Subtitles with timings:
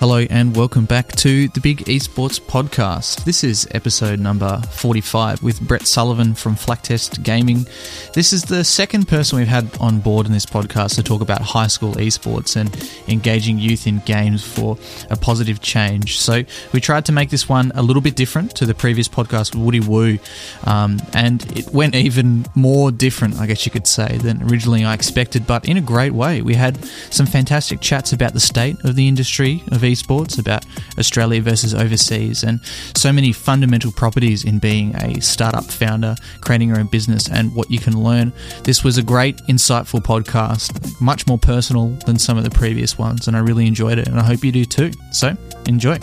[0.00, 3.24] Hello and welcome back to the Big Esports Podcast.
[3.24, 7.66] This is episode number 45 with Brett Sullivan from Flaktest Gaming.
[8.14, 11.40] This is the second person we've had on board in this podcast to talk about
[11.40, 12.70] high school esports and
[13.08, 14.78] engaging youth in games for
[15.10, 16.20] a positive change.
[16.20, 19.56] So we tried to make this one a little bit different to the previous podcast
[19.56, 20.20] with Woody Woo,
[20.62, 24.94] um, and it went even more different, I guess you could say, than originally I
[24.94, 26.40] expected, but in a great way.
[26.40, 30.64] We had some fantastic chats about the state of the industry of esports, about
[30.98, 32.60] Australia versus overseas, and
[32.94, 37.70] so many fundamental properties in being a startup founder, creating your own business, and what
[37.70, 38.32] you can learn.
[38.64, 43.28] This was a great, insightful podcast, much more personal than some of the previous ones,
[43.28, 44.90] and I really enjoyed it, and I hope you do too.
[45.12, 45.98] So, enjoy.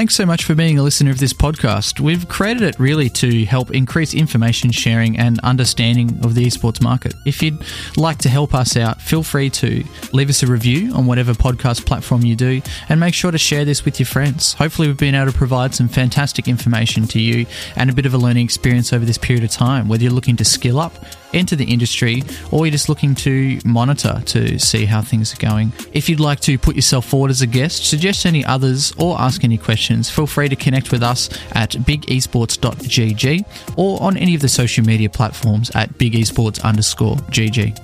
[0.00, 2.00] Thanks so much for being a listener of this podcast.
[2.00, 7.12] We've created it really to help increase information sharing and understanding of the esports market.
[7.26, 7.62] If you'd
[7.98, 11.84] like to help us out, feel free to leave us a review on whatever podcast
[11.84, 14.54] platform you do and make sure to share this with your friends.
[14.54, 17.44] Hopefully, we've been able to provide some fantastic information to you
[17.76, 20.36] and a bit of a learning experience over this period of time, whether you're looking
[20.36, 20.94] to skill up
[21.32, 25.72] enter the industry or you're just looking to monitor to see how things are going.
[25.92, 29.44] If you'd like to put yourself forward as a guest, suggest any others, or ask
[29.44, 33.44] any questions, feel free to connect with us at bigesports.gg
[33.76, 37.78] or on any of the social media platforms at bigesports underscore gg.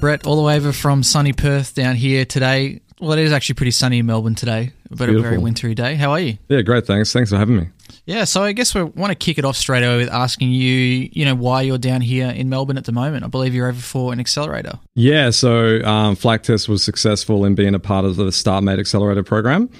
[0.00, 2.80] Brett, all the way over from sunny Perth down here today.
[3.00, 5.94] Well, it is actually pretty sunny in Melbourne today, but a very wintry day.
[5.94, 6.38] How are you?
[6.48, 6.86] Yeah, great.
[6.86, 7.12] Thanks.
[7.12, 7.68] Thanks for having me.
[8.06, 11.08] Yeah, so I guess we want to kick it off straight away with asking you,
[11.12, 13.24] you know, why you're down here in Melbourne at the moment.
[13.24, 14.78] I believe you're over for an accelerator.
[14.94, 19.70] Yeah, so um, Flaktest was successful in being a part of the StartMate Accelerator program.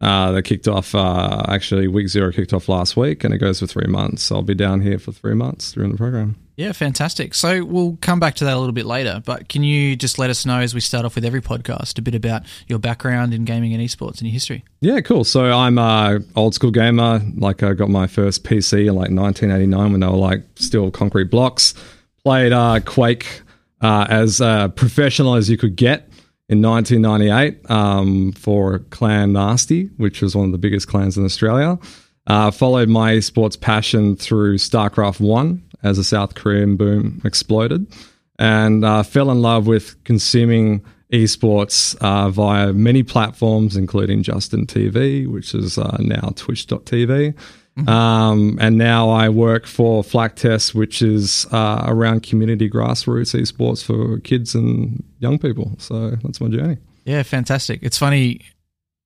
[0.00, 3.60] Uh, that kicked off, uh, actually, week zero kicked off last week and it goes
[3.60, 4.24] for three months.
[4.24, 6.36] So I'll be down here for three months during the program.
[6.56, 7.34] Yeah, fantastic.
[7.34, 10.30] So we'll come back to that a little bit later, but can you just let
[10.30, 13.44] us know as we start off with every podcast a bit about your background in
[13.44, 14.64] gaming and esports and your history?
[14.80, 15.24] Yeah, cool.
[15.24, 17.20] So I'm a old school gamer.
[17.36, 21.30] Like I got my first PC in like 1989 when they were like still concrete
[21.30, 21.74] blocks.
[22.22, 23.42] Played uh, Quake
[23.80, 26.08] uh, as uh, professional as you could get
[26.48, 31.78] in 1998 um, for Clan Nasty, which was one of the biggest clans in Australia.
[32.26, 37.86] Uh, followed my sports passion through StarCraft 1 as the South Korean boom exploded,
[38.38, 45.28] and uh, fell in love with consuming esports uh, via many platforms, including Justin TV,
[45.28, 47.34] which is uh, now Twitch.tv.
[47.78, 47.88] Mm-hmm.
[47.88, 54.20] Um, and now I work for Flaktest, which is uh, around community grassroots esports for
[54.20, 55.72] kids and young people.
[55.78, 56.78] So that's my journey.
[57.04, 57.80] Yeah, fantastic.
[57.82, 58.42] It's funny,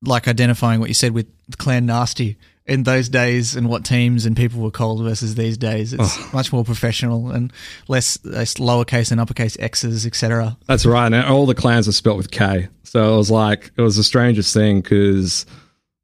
[0.02, 2.36] like identifying what you said with Clan Nasty
[2.68, 5.94] in those days and what teams and people were called versus these days.
[5.94, 6.30] It's oh.
[6.34, 7.50] much more professional and
[7.88, 10.56] less, less lowercase and uppercase X's, etc.
[10.66, 11.06] That's right.
[11.06, 12.68] And all the clans are spelt with K.
[12.84, 15.46] So it was like, it was the strangest thing because,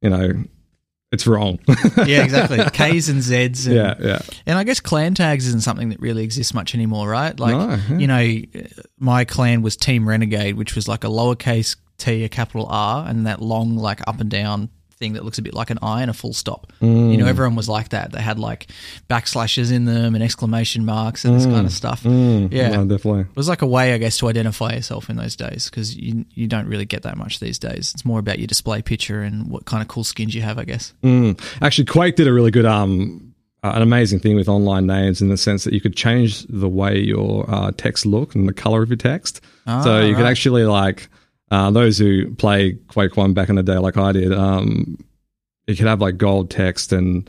[0.01, 0.43] you know,
[1.13, 1.61] it's wrong.
[2.07, 2.59] yeah, exactly.
[2.73, 3.67] K's and Z's.
[3.67, 4.19] And, yeah, yeah.
[4.47, 7.39] And I guess clan tags isn't something that really exists much anymore, right?
[7.39, 7.99] Like, no, yeah.
[7.99, 12.67] you know, my clan was Team Renegade, which was like a lowercase T, a capital
[12.71, 14.71] R, and that long, like up and down
[15.05, 16.73] thing that looks a bit like an I and a full stop.
[16.81, 17.11] Mm.
[17.11, 18.13] You know, everyone was like that.
[18.13, 18.69] They had like
[19.11, 21.39] backslashes in them and exclamation marks and mm.
[21.39, 22.03] this kind of stuff.
[22.05, 22.51] Mm.
[22.51, 23.23] Yeah, no, definitely.
[23.23, 26.25] It was like a way, I guess, to identify yourself in those days because you
[26.31, 27.93] you don't really get that much these days.
[27.93, 30.65] It's more about your display picture and what kind of cool skins you have, I
[30.65, 30.95] guess.
[31.03, 31.39] Mm.
[31.61, 33.31] Actually, Quake did a really good um.
[33.63, 36.69] Uh, an amazing thing with online names in the sense that you could change the
[36.69, 39.41] way your uh, text look and the color of your text.
[39.67, 40.17] Oh, so you right.
[40.19, 41.09] could actually like
[41.51, 44.99] uh, those who play Quake One back in the day, like I did, um,
[45.67, 47.29] you could have like gold text and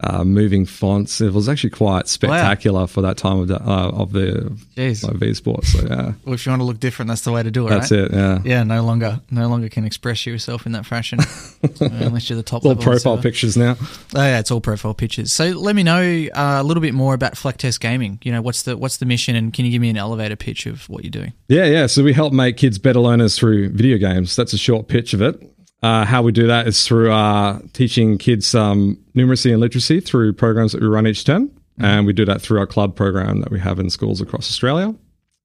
[0.00, 1.20] uh, moving fonts.
[1.20, 2.86] It was actually quite spectacular wow.
[2.86, 5.02] for that time of the uh, of the Jeez.
[5.02, 5.72] like V Sports.
[5.72, 6.12] So yeah.
[6.24, 7.70] Well, if you want to look different, that's the way to do it.
[7.70, 8.00] That's right?
[8.00, 8.12] it.
[8.12, 8.38] Yeah.
[8.44, 8.62] Yeah.
[8.62, 11.20] No longer, no longer can express yourself in that fashion
[11.80, 12.64] unless you're the top.
[12.66, 13.76] all profile pictures now.
[14.14, 15.32] Oh yeah, it's all profile pictures.
[15.32, 18.18] So let me know uh, a little bit more about Flaktest Gaming.
[18.22, 20.66] You know, what's the what's the mission, and can you give me an elevator pitch
[20.66, 21.32] of what you're doing?
[21.48, 21.86] Yeah, yeah.
[21.86, 24.36] So we help make kids better learners through video games.
[24.36, 25.55] That's a short pitch of it.
[25.82, 30.32] Uh, how we do that is through uh, teaching kids um, numeracy and literacy through
[30.32, 31.48] programs that we run each term.
[31.48, 31.84] Mm-hmm.
[31.84, 34.94] And we do that through our club program that we have in schools across Australia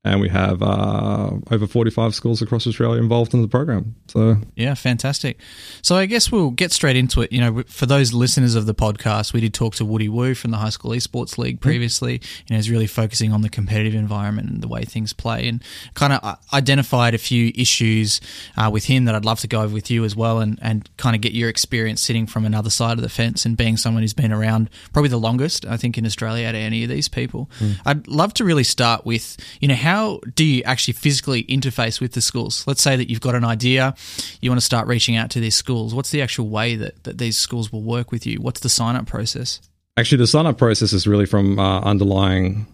[0.03, 3.95] and we have uh, over 45 schools across Australia involved in the program.
[4.07, 5.39] So yeah, fantastic.
[5.83, 7.31] So I guess we'll get straight into it.
[7.31, 10.50] You know, for those listeners of the podcast, we did talk to Woody Woo from
[10.50, 11.69] the High School Esports League mm-hmm.
[11.69, 12.18] previously.
[12.18, 12.39] Mm.
[12.39, 15.63] You know, he's really focusing on the competitive environment and the way things play, and
[15.94, 18.21] kind of uh, identified a few issues
[18.57, 20.89] uh, with him that I'd love to go over with you as well, and and
[20.98, 24.01] kind of get your experience sitting from another side of the fence and being someone
[24.01, 27.07] who's been around probably the longest, I think, in Australia out of any of these
[27.07, 27.51] people.
[27.59, 27.75] Mm.
[27.86, 32.00] I'd love to really start with you know how how do you actually physically interface
[32.00, 32.66] with the schools?
[32.66, 33.94] Let's say that you've got an idea,
[34.40, 35.94] you want to start reaching out to these schools.
[35.94, 38.38] What's the actual way that, that these schools will work with you?
[38.40, 39.60] What's the sign up process?
[39.98, 42.68] Actually, the sign up process is really from uh, underlying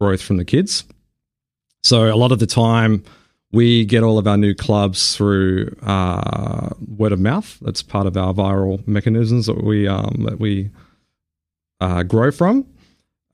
[0.00, 0.82] growth from the kids.
[1.84, 3.04] So a lot of the time,
[3.52, 7.58] we get all of our new clubs through uh, word of mouth.
[7.62, 10.70] That's part of our viral mechanisms that we um, that we
[11.80, 12.66] uh, grow from.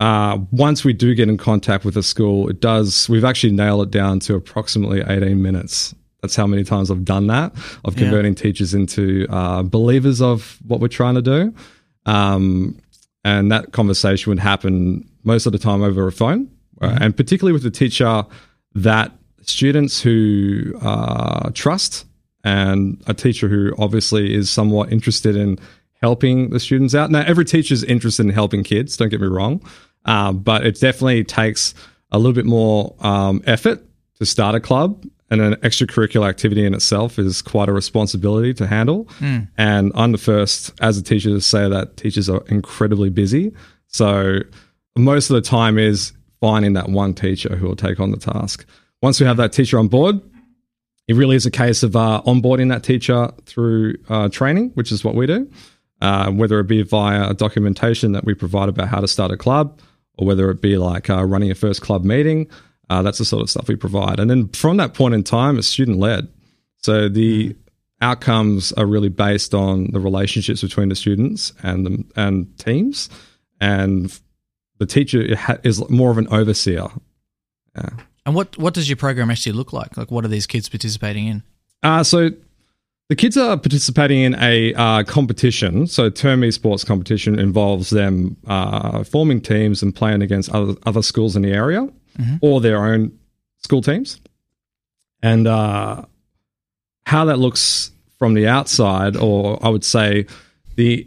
[0.00, 3.08] Uh, once we do get in contact with a school, it does.
[3.08, 5.94] We've actually nailed it down to approximately 18 minutes.
[6.22, 7.52] That's how many times I've done that
[7.84, 8.42] of converting yeah.
[8.42, 11.54] teachers into uh, believers of what we're trying to do.
[12.06, 12.78] Um,
[13.24, 16.46] and that conversation would happen most of the time over a phone,
[16.80, 17.02] mm-hmm.
[17.02, 18.24] and particularly with the teacher
[18.74, 19.12] that
[19.42, 22.06] students who uh, trust
[22.44, 25.58] and a teacher who obviously is somewhat interested in
[26.02, 27.10] helping the students out.
[27.10, 29.62] Now, every teacher is interested in helping kids, don't get me wrong,
[30.04, 31.74] uh, but it definitely takes
[32.10, 33.80] a little bit more um, effort
[34.18, 35.04] to start a club.
[35.30, 39.06] And an extracurricular activity in itself is quite a responsibility to handle.
[39.20, 39.48] Mm.
[39.56, 43.54] And I'm the first, as a teacher, to say that teachers are incredibly busy.
[43.86, 44.40] So
[44.94, 48.66] most of the time is finding that one teacher who will take on the task.
[49.00, 50.20] Once we have that teacher on board,
[51.08, 55.02] it really is a case of uh, onboarding that teacher through uh, training, which is
[55.02, 55.50] what we do,
[56.02, 59.36] uh, whether it be via a documentation that we provide about how to start a
[59.36, 59.80] club,
[60.18, 62.48] or whether it be like uh, running a first club meeting.
[62.90, 64.18] Uh, that's the sort of stuff we provide.
[64.18, 66.28] And then from that point in time, it's student led.
[66.78, 67.56] So the
[68.00, 73.08] outcomes are really based on the relationships between the students and the, and teams,
[73.60, 74.20] and
[74.78, 76.88] the teacher is more of an overseer.
[77.76, 77.90] Yeah.
[78.26, 79.96] And what what does your program actually look like?
[79.96, 81.42] Like, what are these kids participating in?
[81.84, 82.30] Uh, so
[83.12, 85.86] the kids are participating in a uh, competition.
[85.86, 91.36] So term esports competition involves them uh, forming teams and playing against other other schools
[91.36, 92.36] in the area mm-hmm.
[92.40, 93.12] or their own
[93.58, 94.18] school teams.
[95.22, 96.06] And uh,
[97.04, 100.24] how that looks from the outside, or I would say
[100.76, 101.06] the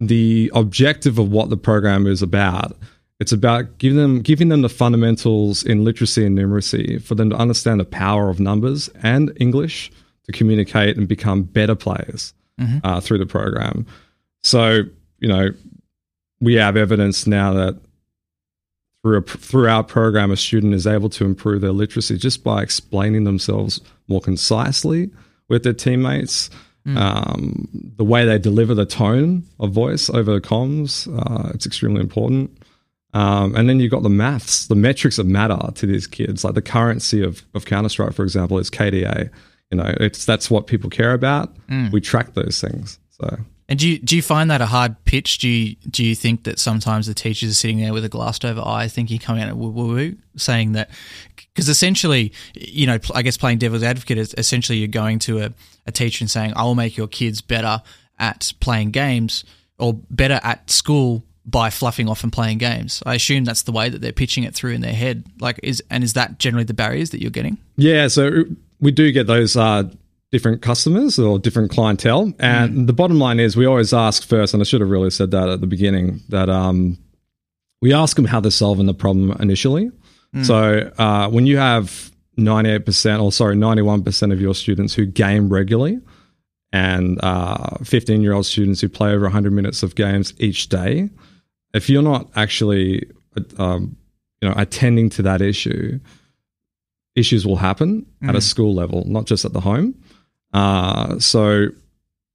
[0.00, 2.74] the objective of what the program is about
[3.20, 7.36] it's about giving them giving them the fundamentals in literacy and numeracy for them to
[7.36, 9.90] understand the power of numbers and English
[10.28, 12.78] to communicate and become better players mm-hmm.
[12.84, 13.86] uh, through the program.
[14.42, 14.82] So
[15.18, 15.50] you know,
[16.40, 17.80] we have evidence now that
[19.02, 22.62] through a, through our program, a student is able to improve their literacy just by
[22.62, 25.10] explaining themselves more concisely
[25.48, 26.50] with their teammates.
[26.86, 26.96] Mm.
[26.96, 32.62] Um, the way they deliver the tone of voice over comms, uh, it's extremely important.
[33.14, 36.54] Um, and then you've got the maths, the metrics that matter to these kids, like
[36.54, 39.30] the currency of, of Counter Strike, for example, is KDA.
[39.70, 41.54] You know, it's that's what people care about.
[41.68, 41.92] Mm.
[41.92, 42.98] We track those things.
[43.10, 43.38] So.
[43.70, 45.38] And do you, do you find that a hard pitch?
[45.38, 48.44] Do you do you think that sometimes the teachers are sitting there with a glassed
[48.44, 50.88] over eye, thinking coming out of woo woo, saying that
[51.36, 55.52] because essentially, you know, I guess playing devil's advocate is essentially you're going to a,
[55.86, 57.82] a teacher and saying, "I will make your kids better
[58.18, 59.44] at playing games
[59.78, 63.02] or better at school by fluffing off and playing games.
[63.06, 65.24] I assume that's the way that they're pitching it through in their head.
[65.40, 67.58] Like, is and is that generally the barriers that you're getting?
[67.76, 68.44] Yeah, so
[68.80, 69.84] we do get those uh,
[70.30, 72.86] different customers or different clientele, and mm.
[72.86, 75.48] the bottom line is we always ask first, and I should have really said that
[75.48, 76.98] at the beginning that um,
[77.80, 79.90] we ask them how they're solving the problem initially.
[80.34, 80.44] Mm.
[80.44, 86.00] So uh, when you have 98% or sorry 91% of your students who game regularly
[86.72, 87.18] and
[87.82, 91.08] 15 uh, year old students who play over 100 minutes of games each day
[91.74, 93.10] if you're not actually
[93.58, 93.96] um,
[94.40, 95.98] you know attending to that issue,
[97.18, 98.28] issues will happen mm.
[98.28, 98.42] at a mm.
[98.42, 99.94] school level, not just at the home.
[100.52, 101.68] Uh, so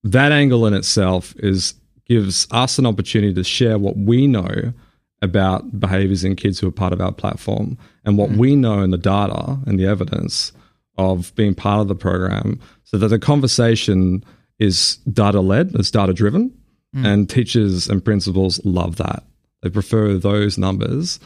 [0.03, 1.73] that angle in itself is
[2.05, 4.73] gives us an opportunity to share what we know
[5.21, 8.37] about behaviors in kids who are part of our platform and what mm.
[8.37, 10.51] we know in the data and the evidence
[10.97, 14.23] of being part of the program so that the conversation
[14.59, 16.51] is data led, it's data driven,
[16.95, 17.05] Mm.
[17.05, 19.23] And teachers and principals love that.
[19.61, 21.19] They prefer those numbers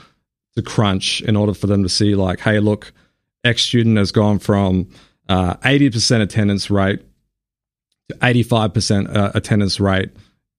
[0.56, 2.94] to crunch in order for them to see, like, hey, look,
[3.44, 4.90] X student has gone from
[5.30, 7.02] uh, 80% attendance rate
[8.10, 10.10] to 85% uh, attendance rate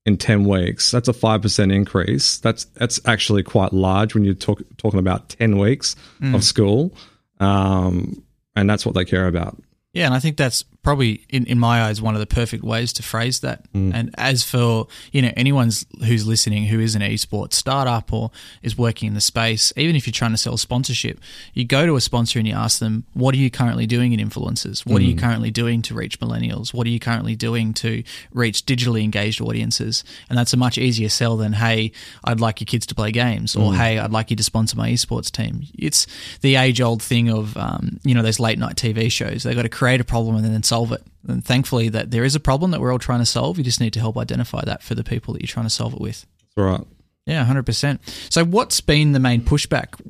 [0.06, 0.90] in 10 weeks.
[0.90, 2.38] That's a 5% increase.
[2.38, 6.34] That's that's actually quite large when you're talk, talking about 10 weeks mm.
[6.34, 6.94] of school.
[7.40, 8.22] Um,
[8.56, 9.56] and that's what they care about.
[9.92, 12.94] Yeah, and I think that's probably in, in my eyes one of the perfect ways
[12.94, 13.70] to phrase that.
[13.74, 13.92] Mm.
[13.92, 18.30] And as for you know anyone's who's listening who is an esports startup or
[18.62, 21.20] is working in the space, even if you're trying to sell sponsorship,
[21.52, 24.28] you go to a sponsor and you ask them, "What are you currently doing in
[24.30, 24.86] influencers?
[24.86, 25.18] What are you mm.
[25.18, 26.72] currently doing to reach millennials?
[26.72, 28.02] What are you currently doing to
[28.32, 31.92] reach digitally engaged audiences?" And that's a much easier sell than, "Hey,
[32.24, 33.76] I'd like your kids to play games," or mm.
[33.76, 36.06] "Hey, I'd like you to sponsor my esports team." It's
[36.40, 39.42] the age old thing of um, you know those late night TV shows.
[39.42, 41.02] They've got to create a problem and then solve it.
[41.26, 43.58] And thankfully, that there is a problem that we're all trying to solve.
[43.58, 45.94] You just need to help identify that for the people that you're trying to solve
[45.94, 46.26] it with.
[46.56, 46.86] That's right.
[47.26, 48.00] Yeah, hundred percent.
[48.30, 50.00] So, what's been the main pushback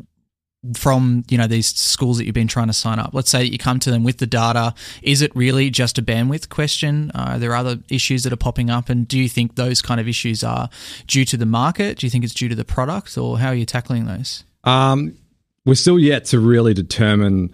[0.76, 3.12] from you know these schools that you've been trying to sign up?
[3.12, 4.72] Let's say that you come to them with the data.
[5.02, 7.10] Is it really just a bandwidth question?
[7.14, 10.00] Uh, are there other issues that are popping up, and do you think those kind
[10.00, 10.70] of issues are
[11.08, 11.98] due to the market?
[11.98, 14.44] Do you think it's due to the product, or how are you tackling those?
[14.62, 15.16] Um,
[15.64, 17.52] we're still yet to really determine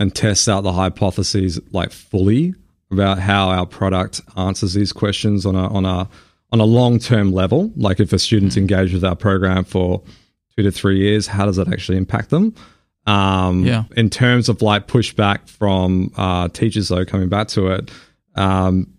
[0.00, 2.54] and test out the hypotheses like fully
[2.90, 6.08] about how our product answers these questions on a on a
[6.50, 7.70] on a long term level.
[7.76, 10.02] Like if a student's engaged with our program for
[10.56, 12.54] two to three years, how does that actually impact them?
[13.06, 13.84] Um, Yeah.
[13.96, 17.90] In terms of like pushback from uh, teachers, though, coming back to it,
[18.34, 18.92] um,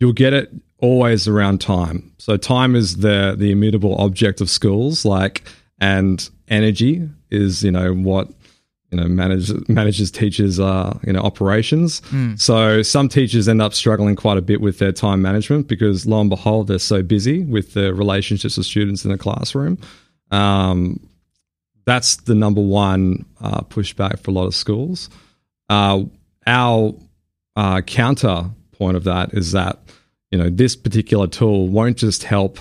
[0.00, 2.12] you'll get it always around time.
[2.18, 5.42] So time is the the immutable object of schools, like
[5.78, 8.28] and energy is you know what
[8.96, 12.00] you know manages manages teachers uh you know operations.
[12.36, 16.20] So some teachers end up struggling quite a bit with their time management because lo
[16.20, 19.78] and behold they're so busy with the relationships with students in the classroom.
[20.30, 21.00] Um,
[21.84, 25.08] that's the number one uh, pushback for a lot of schools.
[25.68, 26.04] Uh,
[26.46, 26.94] our
[27.54, 29.78] uh, counterpoint of that is that
[30.30, 32.58] you know this particular tool won't just help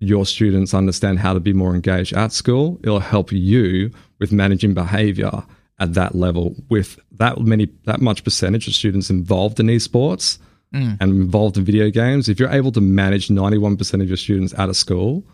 [0.00, 2.80] your students understand how to be more engaged at school.
[2.82, 5.44] It'll help you with managing behavior
[5.78, 10.38] at that level with that many that much percentage of students involved in esports
[10.74, 10.96] mm.
[11.00, 12.28] and involved in video games.
[12.28, 15.24] If you're able to manage 91% of your students out of school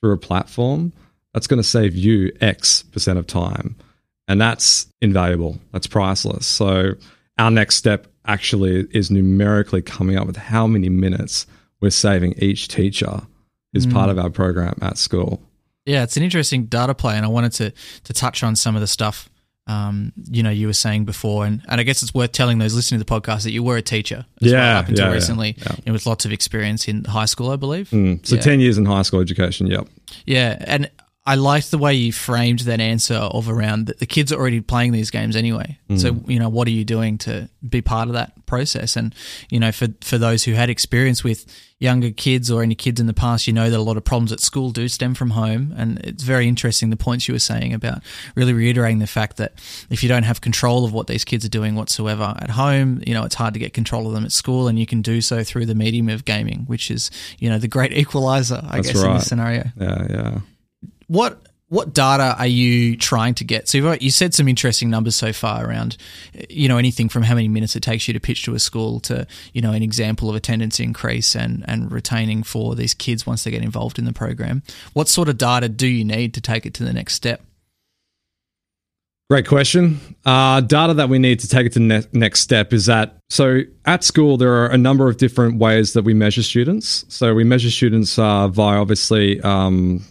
[0.00, 0.92] through a platform,
[1.32, 3.76] that's going to save you X percent of time.
[4.28, 5.58] And that's invaluable.
[5.72, 6.46] That's priceless.
[6.46, 6.94] So
[7.38, 11.46] our next step actually is numerically coming up with how many minutes
[11.80, 13.20] we're saving each teacher
[13.74, 15.42] is part of our program at school.
[15.84, 17.72] Yeah, it's an interesting data play, and I wanted to
[18.04, 19.28] to touch on some of the stuff
[19.66, 22.74] um, you know you were saying before, and, and I guess it's worth telling those
[22.74, 25.10] listening to the podcast that you were a teacher as well, Yeah, up until yeah,
[25.10, 25.76] yeah, recently, yeah.
[25.86, 27.88] know, with lots of experience in high school, I believe.
[27.90, 28.26] Mm.
[28.26, 28.42] So Yeah.
[28.42, 29.66] 10 years in high school education.
[29.68, 29.88] Yep.
[30.26, 30.90] Yeah, and
[31.26, 34.60] I liked the way you framed that answer of around that the kids are already
[34.60, 35.78] playing these games anyway.
[35.88, 35.98] Mm.
[35.98, 38.94] So you know, what are you doing to be part of that process?
[38.94, 39.14] And
[39.48, 41.46] you know, for for those who had experience with
[41.78, 44.32] younger kids or any kids in the past, you know that a lot of problems
[44.32, 45.72] at school do stem from home.
[45.78, 48.02] And it's very interesting the points you were saying about
[48.34, 49.54] really reiterating the fact that
[49.88, 53.14] if you don't have control of what these kids are doing whatsoever at home, you
[53.14, 55.42] know, it's hard to get control of them at school, and you can do so
[55.42, 59.02] through the medium of gaming, which is you know the great equalizer, I That's guess,
[59.02, 59.18] in right.
[59.18, 60.06] this scenario Yeah.
[60.10, 60.38] Yeah.
[61.06, 61.40] What
[61.74, 63.68] what data are you trying to get?
[63.68, 65.96] So you've, you said some interesting numbers so far around,
[66.48, 69.00] you know, anything from how many minutes it takes you to pitch to a school
[69.00, 73.44] to, you know, an example of attendance increase and and retaining for these kids once
[73.44, 74.62] they get involved in the program.
[74.92, 77.42] What sort of data do you need to take it to the next step?
[79.30, 79.98] Great question.
[80.26, 83.16] Uh, data that we need to take it to the ne- next step is that
[83.30, 87.06] so at school there are a number of different ways that we measure students.
[87.08, 90.04] So we measure students uh, via obviously um,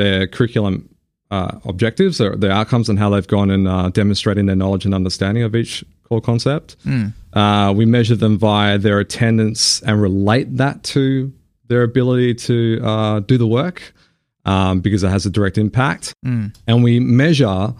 [0.00, 0.88] their curriculum
[1.30, 4.94] uh, objectives or their outcomes and how they've gone in uh, demonstrating their knowledge and
[4.94, 6.76] understanding of each core concept.
[7.32, 11.32] Uh, we measure them via their attendance and relate that to
[11.68, 13.92] their ability to uh, do the work
[14.44, 16.12] um, because it has a direct impact.
[16.66, 17.74] And we measure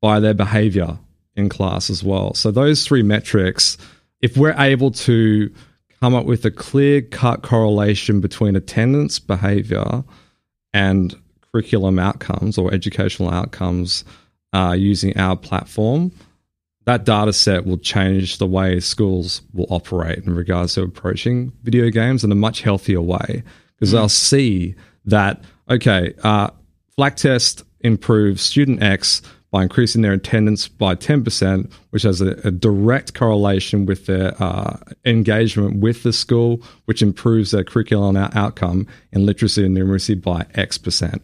[0.00, 0.98] by their behavior
[1.36, 2.34] in class as well.
[2.34, 3.78] So, those three metrics,
[4.20, 5.50] if we're able to
[6.00, 10.02] come up with a clear cut correlation between attendance, behavior,
[10.72, 11.14] and
[11.56, 14.04] curriculum outcomes or educational outcomes
[14.52, 16.12] uh, using our platform,
[16.84, 21.88] that data set will change the way schools will operate in regards to approaching video
[21.88, 23.42] games in a much healthier way.
[23.74, 24.74] Because they'll see
[25.06, 26.50] that okay uh,
[26.98, 33.14] Flaktest improves student x by increasing their attendance by 10% which has a, a direct
[33.14, 39.26] correlation with their uh, engagement with the school which improves their curriculum out- outcome in
[39.26, 41.22] literacy and numeracy by x percent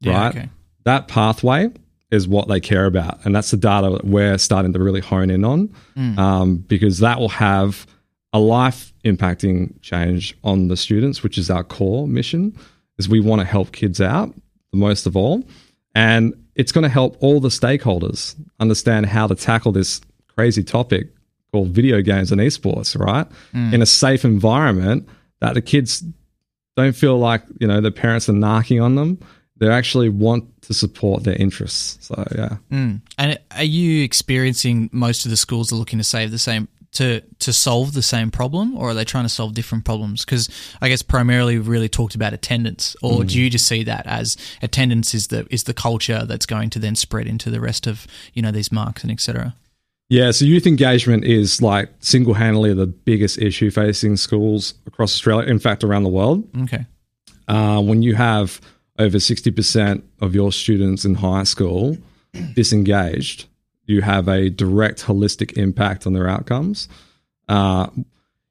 [0.00, 0.48] Yeah, right okay.
[0.84, 1.70] that pathway
[2.10, 5.30] is what they care about and that's the data that we're starting to really hone
[5.30, 5.74] in on
[6.18, 7.86] um, because that will have
[8.32, 12.56] a life impacting change on the students which is our core mission
[12.98, 14.34] is we want to help kids out
[14.72, 15.44] the most of all
[15.94, 20.00] and it's going to help all the stakeholders understand how to tackle this
[20.34, 21.08] crazy topic
[21.52, 23.26] called video games and esports, right?
[23.74, 25.08] In a safe environment
[25.40, 26.04] that the kids
[26.76, 29.18] don't feel like, you know, the parents are knocking on them.
[29.60, 32.06] They actually want to support their interests.
[32.06, 32.56] So, yeah.
[32.72, 33.02] Mm.
[33.18, 37.20] And are you experiencing most of the schools are looking to save the same to
[37.38, 40.24] to solve the same problem, or are they trying to solve different problems?
[40.24, 40.48] Because
[40.80, 44.36] I guess primarily we've really talked about attendance, or do you just see that as
[44.60, 48.06] attendance is the is the culture that's going to then spread into the rest of
[48.34, 49.54] you know these marks and etc.
[50.08, 55.48] Yeah, so youth engagement is like single handedly the biggest issue facing schools across Australia,
[55.48, 56.48] in fact, around the world.
[56.62, 56.84] Okay.
[57.46, 58.60] Uh, when you have
[59.00, 61.96] over 60% of your students in high school
[62.54, 63.46] disengaged,
[63.86, 66.86] you have a direct holistic impact on their outcomes.
[67.48, 67.88] Uh,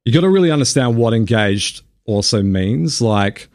[0.03, 2.99] you got to really understand what engaged also means.
[2.99, 3.47] Like,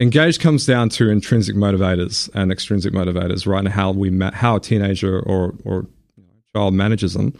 [0.00, 3.58] engaged comes down to intrinsic motivators and extrinsic motivators, right?
[3.58, 5.86] And how we ma- how a teenager or or
[6.54, 7.34] child manages them.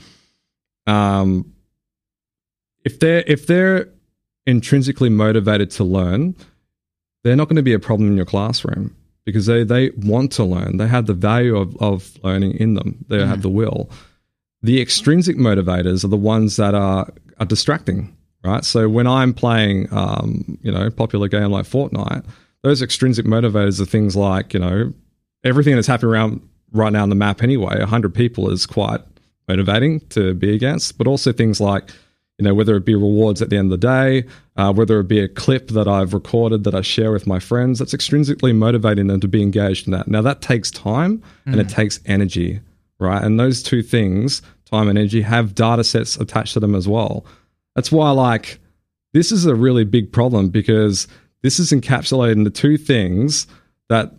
[0.87, 1.55] Um,
[2.85, 3.88] if they're if they're
[4.47, 6.37] intrinsically motivated to learn,
[7.25, 10.45] they're not going to be a problem in your classroom because they they want to
[10.45, 10.76] learn.
[10.76, 13.04] They have the value of of learning in them.
[13.09, 13.90] They have the will.
[14.62, 18.64] The extrinsic motivators are the ones that are are distracting, right?
[18.64, 22.25] So when I'm playing, um, you know, popular game like Fortnite,
[22.62, 24.93] those extrinsic motivators are things like you know
[25.43, 27.81] everything that's happening around right now on the map anyway.
[27.83, 29.00] hundred people is quite
[29.49, 31.90] motivating to be against, but also things like
[32.38, 34.25] you know whether it be rewards at the end of the day,
[34.57, 37.79] uh, whether it be a clip that I've recorded that I share with my friends.
[37.79, 40.09] That's extrinsically motivating them to be engaged in that.
[40.09, 42.61] Now that takes time and it takes energy,
[42.99, 43.23] right?
[43.23, 47.25] And those two things, time and energy, have data sets attached to them as well.
[47.76, 48.59] That's why like
[49.12, 51.07] this is a really big problem because
[51.43, 53.47] this is encapsulating the two things
[53.88, 54.12] that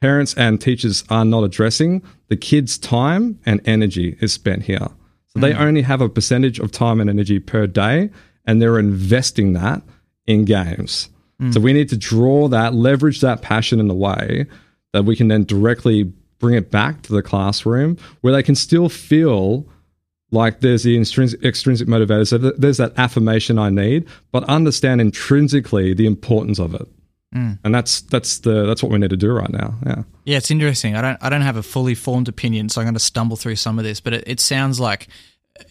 [0.00, 2.02] parents and teachers are not addressing.
[2.28, 4.88] The kids' time and energy is spent here.
[5.30, 5.60] So they mm.
[5.60, 8.10] only have a percentage of time and energy per day,
[8.44, 9.82] and they're investing that
[10.26, 11.08] in games.
[11.52, 11.62] So mm.
[11.62, 14.46] we need to draw that, leverage that passion in a way
[14.92, 18.88] that we can then directly bring it back to the classroom where they can still
[18.88, 19.66] feel
[20.32, 22.28] like there's the extrinsic, extrinsic motivators.
[22.28, 26.86] So th- there's that affirmation I need, but understand intrinsically the importance of it.
[27.34, 27.58] Mm.
[27.62, 29.74] And that's that's the that's what we need to do right now.
[29.86, 30.02] Yeah.
[30.24, 30.96] Yeah, it's interesting.
[30.96, 33.56] I don't I don't have a fully formed opinion, so I'm going to stumble through
[33.56, 35.08] some of this, but it, it sounds like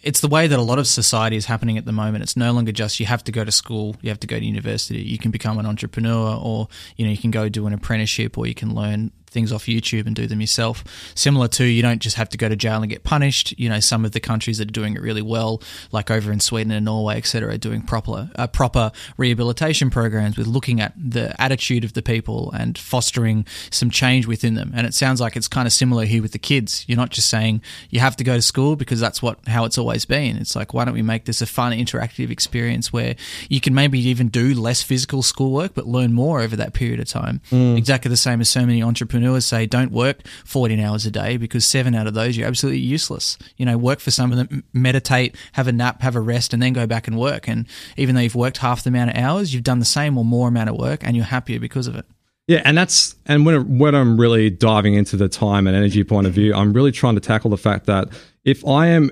[0.03, 2.23] it's the way that a lot of society is happening at the moment.
[2.23, 4.45] It's no longer just you have to go to school, you have to go to
[4.45, 5.01] university.
[5.01, 8.47] You can become an entrepreneur, or you know you can go do an apprenticeship, or
[8.47, 10.83] you can learn things off YouTube and do them yourself.
[11.15, 13.53] Similar to you don't just have to go to jail and get punished.
[13.57, 15.61] You know some of the countries that are doing it really well,
[15.91, 20.47] like over in Sweden and Norway, etc., are doing proper uh, proper rehabilitation programs with
[20.47, 24.71] looking at the attitude of the people and fostering some change within them.
[24.73, 26.85] And it sounds like it's kind of similar here with the kids.
[26.87, 29.77] You're not just saying you have to go to school because that's what how it's
[29.77, 30.37] always been.
[30.37, 33.15] It's like why don't we make this a fun interactive experience where
[33.49, 37.07] you can maybe even do less physical schoolwork but learn more over that period of
[37.07, 37.41] time.
[37.77, 41.65] Exactly the same as so many entrepreneurs say don't work 14 hours a day because
[41.65, 43.37] 7 out of those you're absolutely useless.
[43.57, 46.61] You know, work for some of them, meditate, have a nap, have a rest and
[46.61, 49.53] then go back and work and even though you've worked half the amount of hours,
[49.53, 52.05] you've done the same or more amount of work and you're happier because of it.
[52.47, 56.25] Yeah, and that's and when when I'm really diving into the time and energy point
[56.25, 58.09] of view, I'm really trying to tackle the fact that
[58.43, 59.11] if I am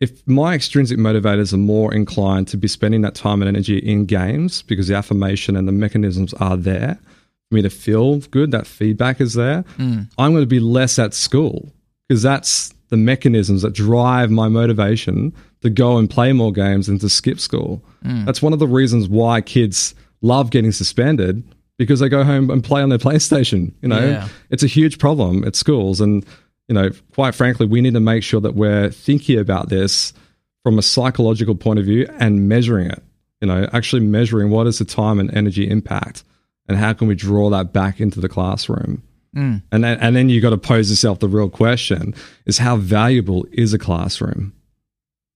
[0.00, 4.06] if my extrinsic motivators are more inclined to be spending that time and energy in
[4.06, 6.98] games because the affirmation and the mechanisms are there
[7.50, 10.02] for me to feel good, that feedback is there, hmm.
[10.16, 11.72] I'm going to be less at school
[12.08, 17.00] because that's the mechanisms that drive my motivation to go and play more games and
[17.00, 17.82] to skip school.
[18.02, 18.24] Hmm.
[18.24, 21.42] That's one of the reasons why kids love getting suspended
[21.76, 23.72] because they go home and play on their PlayStation.
[23.82, 24.28] You know, Yeah.
[24.50, 26.00] it's a huge problem at schools.
[26.00, 26.24] And,
[26.68, 30.12] you know, quite frankly, we need to make sure that we're thinking about this
[30.62, 33.02] from a psychological point of view and measuring it.
[33.40, 36.22] You know, actually measuring what is the time and energy impact
[36.70, 39.02] and how can we draw that back into the classroom.
[39.34, 39.60] Mm.
[39.72, 42.14] And then, and then you got to pose yourself the real question
[42.46, 44.52] is how valuable is a classroom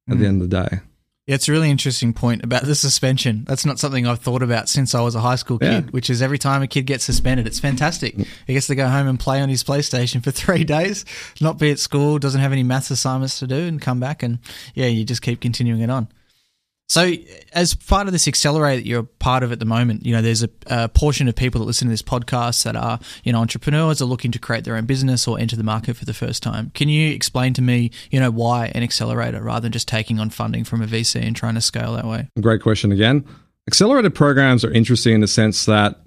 [0.09, 0.29] at the mm.
[0.29, 0.79] end of the day?
[1.27, 3.45] Yeah, it's a really interesting point about the suspension.
[3.49, 5.91] That's not something I've thought about since I was a high school kid, Yeah.
[5.91, 8.17] which is every time a kid gets suspended, it's fantastic.
[8.17, 8.29] Mm.
[8.47, 11.05] He gets to go home and play on his PlayStation for three days,
[11.41, 14.39] not be at school, doesn't have any maths assignments to do, and come back and,
[14.75, 16.07] yeah, you just keep continuing it on.
[16.89, 17.13] So,
[17.53, 20.43] as part of this accelerator that you're part of at the moment, you know, there's
[20.43, 24.03] a, a portion of people that listen to this podcast that are, you know, entrepreneurs
[24.03, 26.71] are looking to create their own business or enter the market for the first time.
[26.75, 30.29] Can you explain to me, you know, why an accelerator rather than just taking on
[30.29, 32.29] funding from a VC and trying to scale that way?
[32.41, 33.25] Great question again.
[33.67, 36.01] Accelerated programs are interesting in the sense that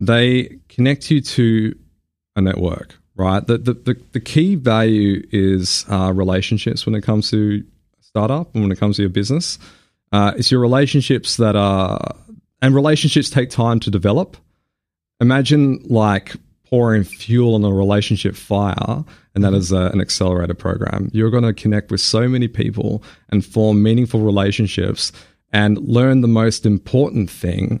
[0.00, 1.78] they connect you to
[2.36, 3.46] a network, right?
[3.46, 7.62] The, the, the, the key value is uh, relationships when it comes to
[8.00, 9.58] startup and when it comes to your business.
[10.12, 12.14] Uh, it's your relationships that are,
[12.60, 14.36] and relationships take time to develop.
[15.20, 21.10] Imagine like pouring fuel on a relationship fire, and that is a, an accelerator program.
[21.12, 25.12] You're going to connect with so many people and form meaningful relationships
[25.52, 27.80] and learn the most important thing,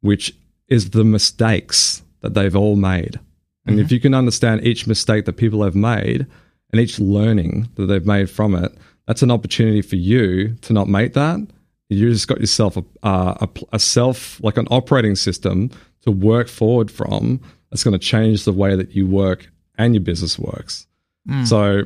[0.00, 0.34] which
[0.68, 3.18] is the mistakes that they've all made.
[3.66, 3.84] And mm-hmm.
[3.84, 6.26] if you can understand each mistake that people have made
[6.72, 8.72] and each learning that they've made from it,
[9.06, 11.40] that's an opportunity for you to not make that.
[11.92, 15.70] You just got yourself a, a, a self, like an operating system
[16.02, 20.02] to work forward from that's going to change the way that you work and your
[20.02, 20.86] business works.
[21.28, 21.46] Mm.
[21.46, 21.82] So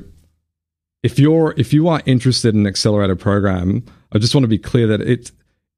[1.03, 4.59] if you're if you are interested in an accelerator program, I just want to be
[4.59, 5.31] clear that it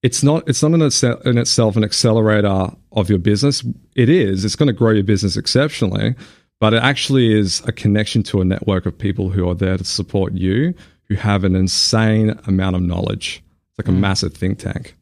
[0.02, 3.64] it's not it's not in, itself, in itself an accelerator of your business.
[3.94, 4.44] It is.
[4.44, 6.14] It's going to grow your business exceptionally,
[6.60, 9.84] but it actually is a connection to a network of people who are there to
[9.84, 13.42] support you, who have an insane amount of knowledge.
[13.78, 14.00] It's like a mm.
[14.00, 14.96] massive think tank.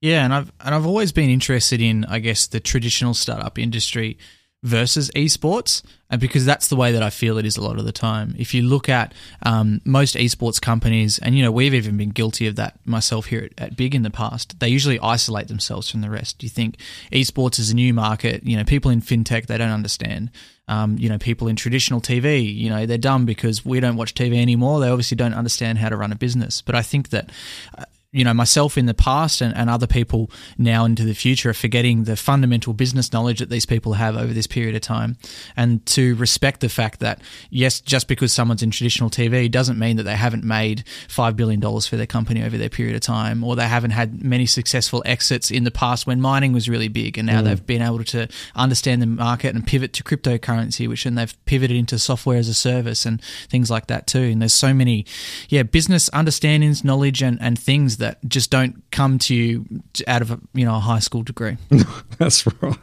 [0.00, 4.18] Yeah, and I've and I've always been interested in, I guess, the traditional startup industry
[4.64, 7.84] versus esports, and because that's the way that I feel it is a lot of
[7.84, 8.34] the time.
[8.36, 9.12] If you look at
[9.44, 13.44] um, most esports companies, and you know we've even been guilty of that myself here
[13.44, 16.42] at, at, Big in the past, they usually isolate themselves from the rest.
[16.42, 16.78] You think
[17.12, 20.30] esports is a new market, you know, people in fintech they don't understand.
[20.68, 24.14] Um, you know, people in traditional TV, you know, they're dumb because we don't watch
[24.14, 24.80] TV anymore.
[24.80, 26.62] They obviously don't understand how to run a business.
[26.62, 27.30] But I think that
[27.76, 31.50] uh, you know, myself in the past and, and other people now into the future
[31.50, 35.16] are forgetting the fundamental business knowledge that these people have over this period of time.
[35.56, 39.96] And to respect the fact that, yes, just because someone's in traditional TV doesn't mean
[39.96, 43.56] that they haven't made $5 billion for their company over their period of time, or
[43.56, 47.16] they haven't had many successful exits in the past when mining was really big.
[47.16, 47.44] And now mm.
[47.44, 51.78] they've been able to understand the market and pivot to cryptocurrency, which then they've pivoted
[51.78, 54.20] into software as a service and things like that too.
[54.20, 55.06] And there's so many,
[55.48, 59.64] yeah, business understandings, knowledge, and, and things that just don't come to you
[60.06, 61.56] out of a you know a high school degree.
[62.18, 62.76] That's right.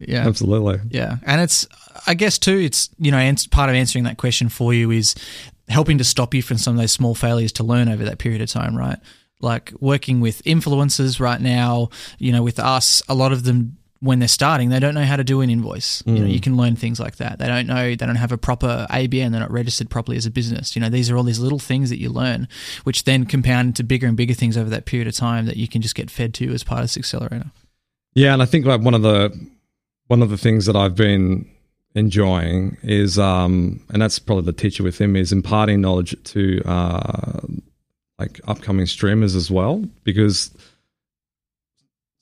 [0.00, 0.80] Yeah, absolutely.
[0.90, 1.66] Yeah, and it's
[2.06, 2.58] I guess too.
[2.58, 5.14] It's you know part of answering that question for you is
[5.68, 8.42] helping to stop you from some of those small failures to learn over that period
[8.42, 8.98] of time, right?
[9.40, 14.18] Like working with influencers right now, you know, with us, a lot of them when
[14.18, 16.02] they're starting, they don't know how to do an invoice.
[16.02, 16.16] Mm.
[16.16, 16.42] You know, you mm.
[16.42, 17.38] can learn things like that.
[17.38, 20.30] They don't know, they don't have a proper ABN, they're not registered properly as a
[20.30, 20.76] business.
[20.76, 22.46] You know, these are all these little things that you learn,
[22.84, 25.66] which then compound into bigger and bigger things over that period of time that you
[25.66, 27.50] can just get fed to as part of this accelerator.
[28.14, 29.34] Yeah, and I think like one of the
[30.08, 31.50] one of the things that I've been
[31.94, 37.40] enjoying is um and that's probably the teacher with him is imparting knowledge to uh
[38.18, 40.50] like upcoming streamers as well because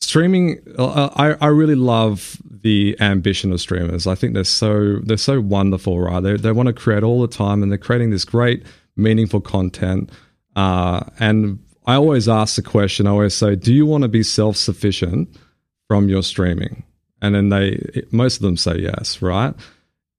[0.03, 4.07] streaming uh, I, I really love the ambition of streamers.
[4.07, 6.21] I think they're so they're so wonderful right?
[6.21, 8.65] They, they want to create all the time and they're creating this great
[8.97, 10.11] meaningful content
[10.55, 14.23] uh, and i always ask the question i always say do you want to be
[14.23, 15.35] self-sufficient
[15.93, 16.85] from your streaming?
[17.21, 19.55] And then they most of them say yes right?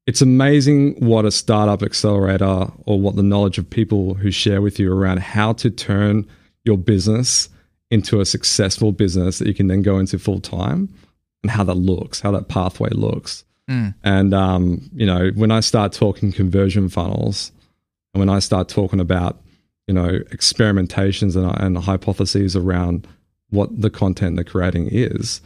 [0.06, 4.78] It's amazing what a startup accelerator or what the knowledge of people who share with
[4.78, 6.28] you around how to turn
[6.64, 7.50] your business
[7.94, 10.90] into a successful business that you can then go into full time
[11.44, 13.44] and how that looks, how that pathway looks.
[13.70, 13.94] Mm.
[14.04, 17.52] And, um, you know, when I start talking conversion funnels
[18.14, 19.40] and when I start talking about,
[19.86, 23.08] you know, experimentations and, and hypotheses around
[23.52, 25.40] what the content they're creating is,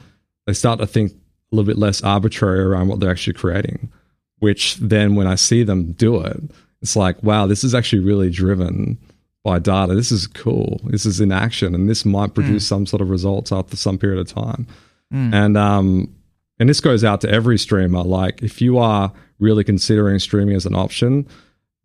[0.45, 3.91] they start to think a little bit less arbitrary around what they're actually creating,
[4.39, 6.41] which then when I see them do it,
[6.81, 8.97] it's like, wow, this is actually really driven
[9.43, 9.95] by data.
[9.95, 10.81] This is cool.
[10.85, 12.67] This is in action, and this might produce mm.
[12.67, 14.67] some sort of results after some period of time.
[15.13, 15.33] Mm.
[15.33, 16.15] And um,
[16.59, 18.03] and this goes out to every streamer.
[18.03, 21.27] Like, if you are really considering streaming as an option,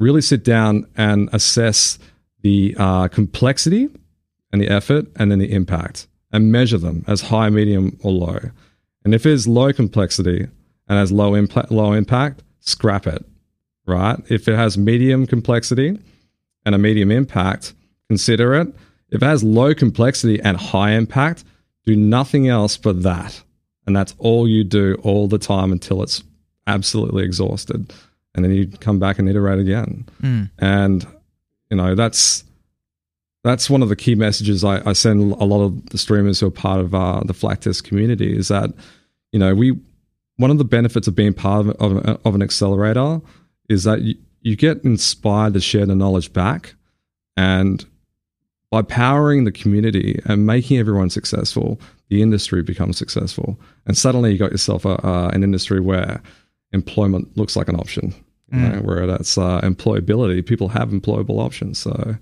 [0.00, 1.98] really sit down and assess
[2.40, 3.88] the uh, complexity
[4.52, 8.38] and the effort, and then the impact, and measure them as high, medium, or low.
[9.04, 10.48] And if it's low complexity
[10.88, 13.24] and has low impact, low impact, scrap it.
[13.86, 14.18] Right?
[14.28, 15.98] If it has medium complexity
[16.64, 17.74] and a medium impact,
[18.08, 18.68] consider it.
[19.10, 21.44] If it has low complexity and high impact,
[21.84, 23.42] do nothing else but that.
[23.86, 26.22] And that's all you do all the time until it's
[26.66, 27.92] absolutely exhausted.
[28.34, 30.06] And then you come back and iterate again.
[30.22, 30.50] Mm.
[30.58, 31.06] And,
[31.70, 32.44] you know, that's
[33.44, 36.46] that's one of the key messages I, I, send a lot of the streamers who
[36.46, 38.70] are part of uh, the Flaktest community is that,
[39.32, 39.76] you know, we
[40.36, 43.20] one of the benefits of being part of, of, of an accelerator
[43.68, 46.74] is that you, you get inspired to share the knowledge back.
[47.36, 47.84] And
[48.70, 53.58] by powering the community and making everyone successful, the industry becomes successful.
[53.86, 56.20] And suddenly you got yourself a, uh, an industry where
[56.72, 58.14] employment looks like an option,
[58.52, 58.74] mm.
[58.74, 60.44] know, where that's uh, employability.
[60.44, 61.78] People have employable options.
[61.78, 62.16] So,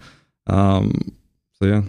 [0.46, 0.92] um,
[1.60, 1.82] So yeah.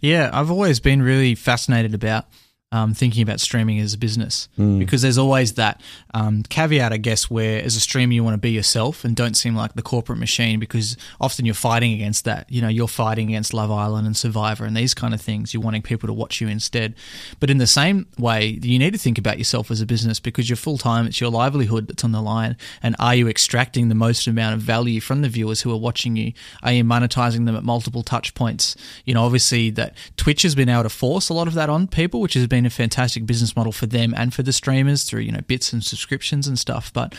[0.00, 2.26] Yeah, I've always been really fascinated about
[2.70, 4.46] um, thinking about streaming as a business
[4.78, 5.80] because there's always that
[6.12, 9.36] um, caveat, I guess, where as a streamer you want to be yourself and don't
[9.38, 12.44] seem like the corporate machine because often you're fighting against that.
[12.50, 15.54] You know, you're fighting against Love Island and Survivor and these kind of things.
[15.54, 16.94] You're wanting people to watch you instead.
[17.40, 20.50] But in the same way, you need to think about yourself as a business because
[20.50, 21.06] you're full time.
[21.06, 22.58] It's your livelihood that's on the line.
[22.82, 26.16] And are you extracting the most amount of value from the viewers who are watching
[26.16, 26.34] you?
[26.62, 28.76] Are you monetizing them at multiple touch points?
[29.06, 31.86] You know, obviously that Twitch has been able to force a lot of that on
[31.86, 35.20] people, which has been a fantastic business model for them and for the streamers through,
[35.20, 36.92] you know, bits and subscriptions and stuff.
[36.92, 37.14] But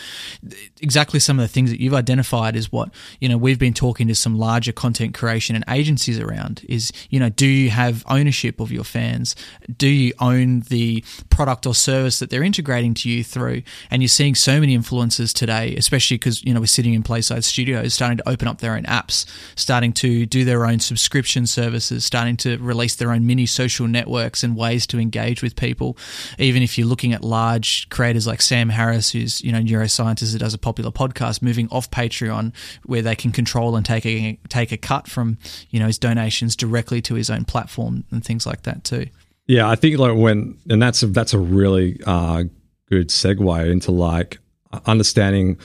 [0.82, 4.08] exactly some of the things that you've identified is what, you know, we've been talking
[4.08, 8.60] to some larger content creation and agencies around is, you know, do you have ownership
[8.60, 9.36] of your fans?
[9.78, 13.64] Do you own the product or service that they're integrating to you through?
[13.92, 17.44] And you're seeing so many influencers today, especially because, you know, we're sitting in Playside
[17.44, 19.26] Studios, starting to open up their own apps,
[19.56, 24.44] starting to do their own subscription services, starting to release their own mini social networks
[24.44, 25.98] and ways to engage with people.
[26.38, 30.40] Even if you're looking at large creators like Sam Harris, who's, you know, neuroscientist that
[30.40, 32.54] does a popular podcast, moving off Patreon
[32.86, 35.38] where they can control and take a take a cut from,
[35.70, 39.08] you know, his donations directly to his own platform and things like that too.
[39.48, 42.44] Yeah, I think like when and that's a, that's a really uh,
[42.90, 44.40] good segue into like
[44.86, 45.58] understanding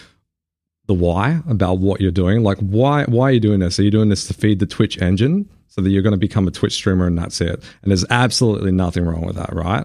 [0.86, 2.42] the why about what you're doing.
[2.42, 3.78] Like why why are you doing this?
[3.78, 6.46] Are you doing this to feed the Twitch engine so that you're going to become
[6.46, 7.62] a Twitch streamer and that's it?
[7.82, 9.84] And there's absolutely nothing wrong with that, right?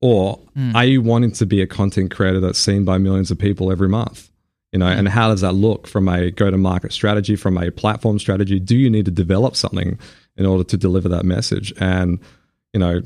[0.00, 0.76] Or Hmm.
[0.76, 3.88] are you wanting to be a content creator that's seen by millions of people every
[3.88, 4.30] month?
[4.72, 7.70] You know, and how does that look from a go to market strategy, from a
[7.70, 8.58] platform strategy?
[8.58, 9.98] Do you need to develop something
[10.36, 11.72] in order to deliver that message?
[11.78, 12.18] And,
[12.72, 13.00] you know,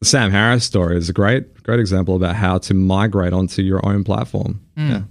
[0.00, 3.86] the Sam Harris story is a great, great example about how to migrate onto your
[3.86, 4.60] own platform.
[4.76, 5.02] Yeah.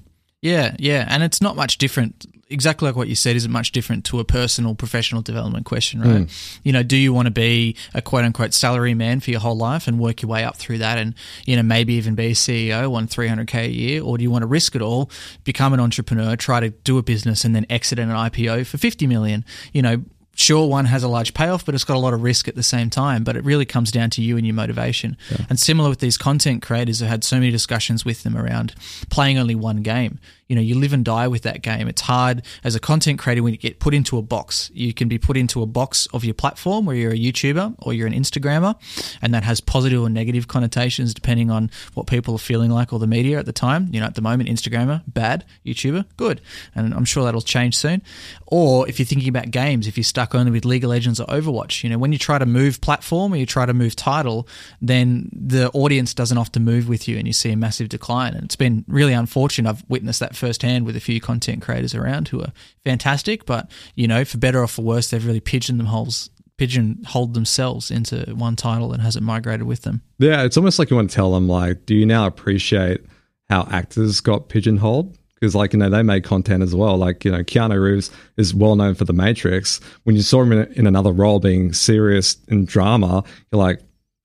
[0.41, 2.27] Yeah, yeah, and it's not much different.
[2.47, 6.29] Exactly like what you said, isn't much different to a personal professional development question, right?
[6.29, 6.60] Hmm.
[6.63, 9.58] You know, do you want to be a quote unquote salary man for your whole
[9.58, 12.31] life and work your way up through that, and you know maybe even be a
[12.31, 15.10] CEO on three hundred k a year, or do you want to risk it all,
[15.43, 18.77] become an entrepreneur, try to do a business, and then exit in an IPO for
[18.77, 19.43] fifty million?
[19.73, 20.03] You know,
[20.36, 22.63] sure one has a large payoff but it's got a lot of risk at the
[22.63, 23.23] same time.
[23.23, 25.17] But it really comes down to you and your motivation.
[25.49, 28.75] And similar with these content creators i've had so many discussions with them around
[29.10, 31.88] playing only one game you know you live and die with that game.
[31.88, 34.69] It's hard as a content creator when you get put into a box.
[34.73, 37.93] You can be put into a box of your platform where you're a youtuber or
[37.93, 38.75] you're an instagrammer
[39.21, 42.99] and that has positive or negative connotations depending on what people are feeling like or
[42.99, 43.89] the media at the time.
[43.91, 45.45] You know at the moment instagrammer bad.
[45.65, 46.41] Youtuber good.
[46.75, 48.01] And i'm sure that'll change soon.
[48.47, 51.25] Or if you're thinking about games if you're stuck only with league of legends or
[51.27, 54.47] overwatch you know when you try to move platform or you try to move title
[54.81, 58.34] then the audience doesn't often move with you and you see a massive decline.
[58.34, 59.69] And it's been really unfortunate.
[59.69, 62.52] I've witnessed that firsthand with a few content creators around who are
[62.84, 68.34] fantastic but you know for better or for worse they've really pigeonholed pigeonholed themselves into
[68.36, 71.34] one title and hasn't migrated with them Yeah, it's almost like you want to tell
[71.34, 73.02] them, like, do you now appreciate
[73.50, 75.17] how actors got pigeonholed?
[75.34, 76.95] Because, like, you know, they made content as well.
[76.95, 79.82] Like, you know, Keanu Reeves is well known for The Matrix.
[80.06, 83.82] When you saw him in, in another role being serious in drama, you're like,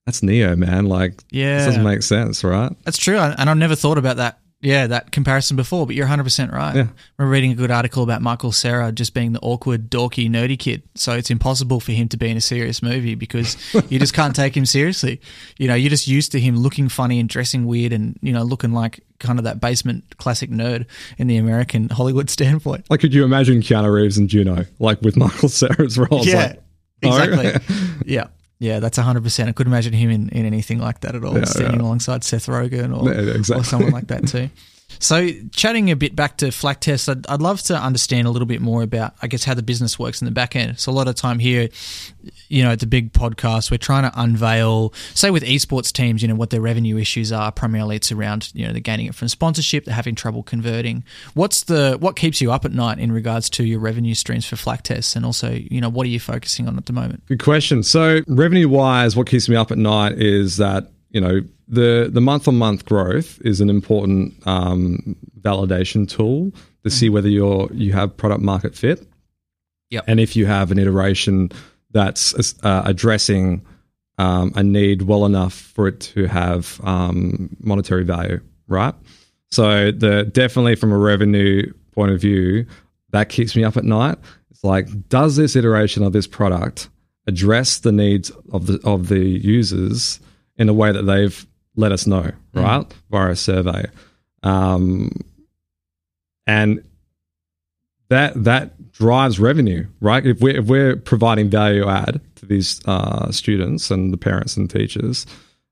[0.06, 0.86] that's Neo, man.
[0.86, 1.56] Like, Yeah.
[1.58, 2.70] this doesn't make sense, right?
[2.84, 4.38] That's true, and I've never thought about that.
[4.62, 6.76] Yeah, that comparison before, but you're 100 percent right.
[6.76, 6.88] Yeah.
[7.18, 10.82] We're reading a good article about Michael Cera just being the awkward, dorky, nerdy kid.
[10.94, 13.56] So it's impossible for him to be in a serious movie because
[13.88, 15.22] you just can't take him seriously.
[15.58, 18.42] You know, you're just used to him looking funny and dressing weird, and you know,
[18.42, 20.84] looking like kind of that basement classic nerd
[21.16, 22.84] in the American Hollywood standpoint.
[22.90, 26.26] Like, could you imagine Keanu Reeves and Juno, like with Michael Cera's role?
[26.26, 26.56] Yeah,
[27.02, 27.76] like, exactly.
[28.04, 28.26] yeah.
[28.60, 29.48] Yeah, that's 100%.
[29.48, 31.86] I couldn't imagine him in, in anything like that at all, Yeah, standing yeah.
[31.86, 33.60] alongside Seth Rogen or, Yeah, exactly.
[33.62, 34.50] or someone like that too.
[34.98, 38.46] So, chatting a bit back to Flak Test, I'd, I'd love to understand a little
[38.46, 40.78] bit more about, I guess, how the business works in the back end.
[40.78, 41.68] So, a lot of time here,
[42.48, 46.28] you know, at the big podcast, we're trying to unveil, say, with esports teams, you
[46.28, 47.52] know, what their revenue issues are.
[47.52, 51.04] Primarily, it's around, you know, they're gaining it from sponsorship, they're having trouble converting.
[51.34, 54.56] What's the what keeps you up at night in regards to your revenue streams for
[54.56, 57.24] Flak Test, and also, you know, what are you focusing on at the moment?
[57.26, 57.82] Good question.
[57.82, 62.20] So, revenue wise, what keeps me up at night is that you know the the
[62.20, 66.52] month on month growth is an important um, validation tool
[66.84, 69.06] to see whether you're you have product market fit.
[69.90, 70.04] Yep.
[70.06, 71.50] And if you have an iteration
[71.90, 73.66] that's uh, addressing
[74.18, 78.94] um, a need well enough for it to have um, monetary value, right?
[79.50, 82.66] So the definitely from a revenue point of view,
[83.10, 84.18] that keeps me up at night.
[84.50, 86.88] It's like, does this iteration of this product
[87.26, 90.20] address the needs of the of the users
[90.60, 93.86] in a way that they've let us know, right, via a survey?
[94.42, 95.10] Um,
[96.46, 96.84] and
[98.10, 100.24] that that drives revenue, right?
[100.24, 104.68] If we're if we're providing value add to these uh, students and the parents and
[104.68, 105.26] teachers,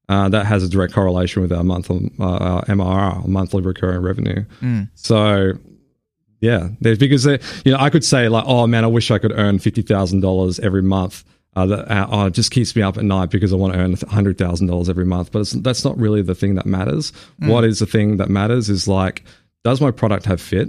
[0.09, 4.45] uh, that has a direct correlation with our monthly uh, our MRR, monthly recurring revenue.
[4.61, 4.89] Mm.
[4.95, 5.53] So
[6.41, 9.33] yeah, because they, you know I could say like, oh man, I wish I could
[9.33, 11.25] earn fifty thousand dollars every month.
[11.57, 13.79] Uh, that uh, oh, it just keeps me up at night because I want to
[13.81, 15.33] earn hundred thousand dollars every month.
[15.33, 17.13] But that's not really the thing that matters.
[17.41, 17.49] Mm.
[17.49, 19.25] What is the thing that matters is like,
[19.65, 20.69] does my product have fit?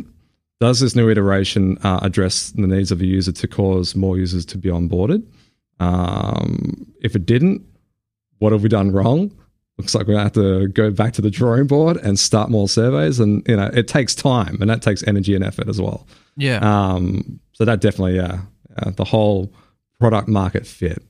[0.59, 4.45] Does this new iteration uh, address the needs of a user to cause more users
[4.47, 5.25] to be onboarded?
[5.79, 7.61] Um, if it didn't,
[8.39, 9.31] what have we done wrong?
[9.77, 12.67] Looks like we're gonna have to go back to the drawing board and start more
[12.67, 13.19] surveys.
[13.19, 16.05] And you know, it takes time and that takes energy and effort as well.
[16.35, 16.57] Yeah.
[16.57, 18.41] Um, so that definitely, yeah,
[18.77, 19.53] uh, the whole
[19.99, 21.03] product market fit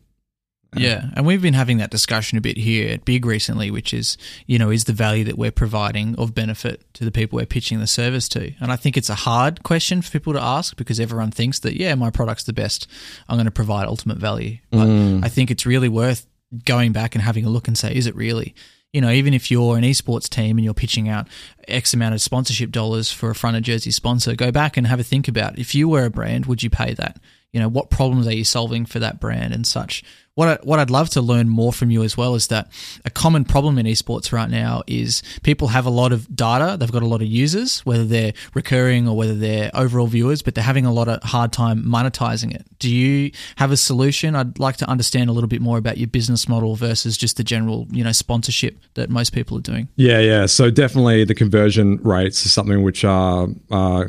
[0.75, 4.17] yeah, and we've been having that discussion a bit here at Big recently, which is,
[4.45, 7.80] you know, is the value that we're providing of benefit to the people we're pitching
[7.80, 8.54] the service to?
[8.60, 11.75] And I think it's a hard question for people to ask because everyone thinks that,
[11.75, 12.88] yeah, my product's the best.
[13.28, 14.58] I'm going to provide ultimate value.
[14.69, 15.25] But mm.
[15.25, 16.28] I think it's really worth
[16.65, 18.54] going back and having a look and say, is it really?
[18.93, 21.28] You know, even if you're an esports team and you're pitching out
[21.67, 24.99] X amount of sponsorship dollars for a front of jersey sponsor, go back and have
[24.99, 27.19] a think about if you were a brand, would you pay that?
[27.53, 30.03] You know, what problems are you solving for that brand and such?
[30.39, 32.71] what I, what I'd love to learn more from you as well is that
[33.03, 36.89] a common problem in esports right now is people have a lot of data, they've
[36.89, 40.63] got a lot of users, whether they're recurring or whether they're overall viewers, but they're
[40.63, 42.65] having a lot of hard time monetizing it.
[42.79, 44.33] Do you have a solution?
[44.33, 47.43] I'd like to understand a little bit more about your business model versus just the
[47.43, 49.89] general, you know, sponsorship that most people are doing.
[49.97, 50.45] Yeah, yeah.
[50.45, 54.05] So definitely the conversion rates is something which are uh,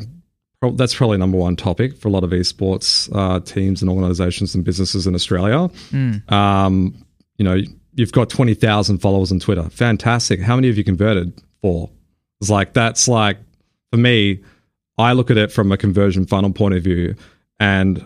[0.73, 4.63] that's probably number one topic for a lot of esports uh, teams and organizations and
[4.63, 5.69] businesses in Australia.
[5.91, 6.31] Mm.
[6.31, 7.05] Um,
[7.37, 7.57] you know,
[7.95, 9.67] you've got 20,000 followers on Twitter.
[9.69, 10.39] Fantastic.
[10.39, 11.41] How many have you converted?
[11.61, 11.89] for?
[12.39, 13.37] It's like, that's like,
[13.91, 14.43] for me,
[14.97, 17.15] I look at it from a conversion funnel point of view,
[17.59, 18.03] and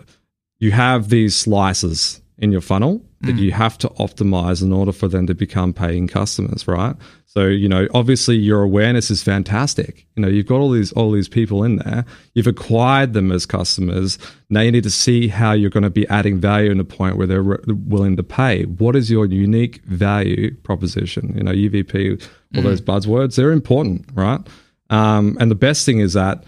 [0.59, 3.39] you have these slices in your funnel that mm.
[3.39, 6.95] you have to optimize in order for them to become paying customers, right?
[7.25, 10.05] So, you know, obviously your awareness is fantastic.
[10.15, 12.05] You know, you've got all these all these people in there.
[12.33, 14.17] You've acquired them as customers.
[14.49, 17.17] Now you need to see how you're going to be adding value in a point
[17.17, 18.63] where they're re- willing to pay.
[18.63, 21.33] What is your unique value proposition?
[21.37, 22.21] You know, UVP,
[22.55, 22.63] all mm.
[22.63, 24.41] those buzzwords, they're important, right?
[24.89, 26.43] Um, and the best thing is that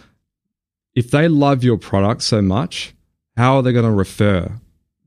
[0.95, 2.93] if they love your product so much,
[3.38, 4.52] how are they going to refer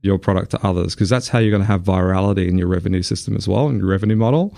[0.01, 3.01] your product to others because that's how you're going to have virality in your revenue
[3.01, 4.55] system as well and your revenue model.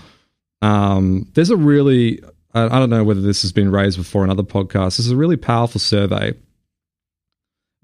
[0.62, 2.22] Um, there's a really,
[2.54, 4.96] I, I don't know whether this has been raised before in other podcasts.
[4.96, 6.32] This is a really powerful survey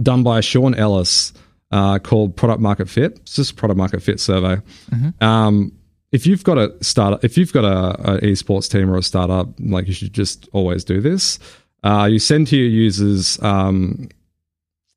[0.03, 1.33] done by Sean Ellis
[1.71, 3.19] uh, called Product Market Fit.
[3.21, 4.61] It's just a product market fit survey.
[4.91, 5.25] Mm-hmm.
[5.25, 5.73] Um,
[6.13, 9.49] if you've got a startup, if you've got a, a, esports team or a startup,
[9.61, 11.39] like you should just always do this.
[11.85, 14.09] Uh, you send to your users um,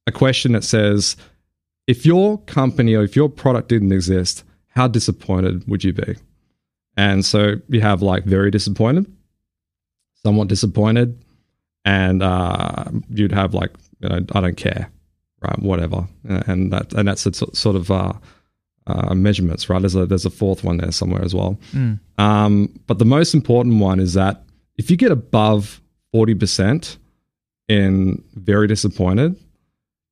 [0.07, 1.15] a question that says,
[1.87, 6.15] if your company or if your product didn't exist, how disappointed would you be?
[6.95, 9.11] And so you have like very disappointed,
[10.23, 11.23] somewhat disappointed,
[11.85, 14.89] and uh, you'd have like you know, I don't care,
[15.41, 15.59] right?
[15.59, 18.13] Whatever, and that and that's a sort of uh,
[18.85, 19.79] uh, measurements, right?
[19.81, 21.59] There's a there's a fourth one there somewhere as well.
[21.71, 21.99] Mm.
[22.17, 24.43] Um, but the most important one is that
[24.77, 26.97] if you get above forty percent
[27.67, 29.35] in very disappointed,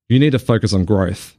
[0.08, 1.36] you need to focus on growth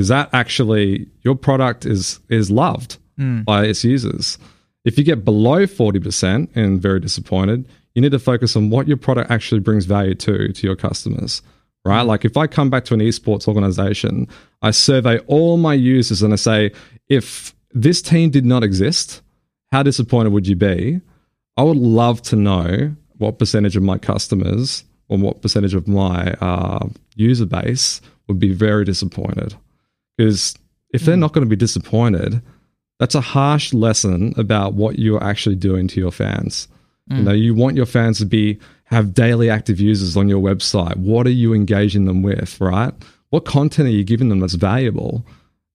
[0.00, 3.44] is that actually your product is is loved mm.
[3.44, 4.38] by its users.
[4.86, 8.96] If you get below 40% and very disappointed, you need to focus on what your
[8.96, 11.42] product actually brings value to to your customers.
[11.84, 12.02] Right?
[12.02, 14.26] Like if I come back to an esports organization,
[14.62, 16.72] I survey all my users and I say,
[17.08, 19.22] if this team did not exist,
[19.72, 21.00] how disappointed would you be?
[21.56, 26.32] I would love to know what percentage of my customers or what percentage of my
[26.40, 26.86] uh,
[27.16, 29.54] user base would be very disappointed.
[30.20, 30.54] Because
[30.92, 31.20] if they're mm.
[31.20, 32.42] not going to be disappointed,
[32.98, 36.68] that's a harsh lesson about what you're actually doing to your fans.
[37.10, 37.16] Mm.
[37.16, 40.96] You know, you want your fans to be have daily active users on your website.
[40.96, 42.92] What are you engaging them with, right?
[43.30, 45.24] What content are you giving them that's valuable?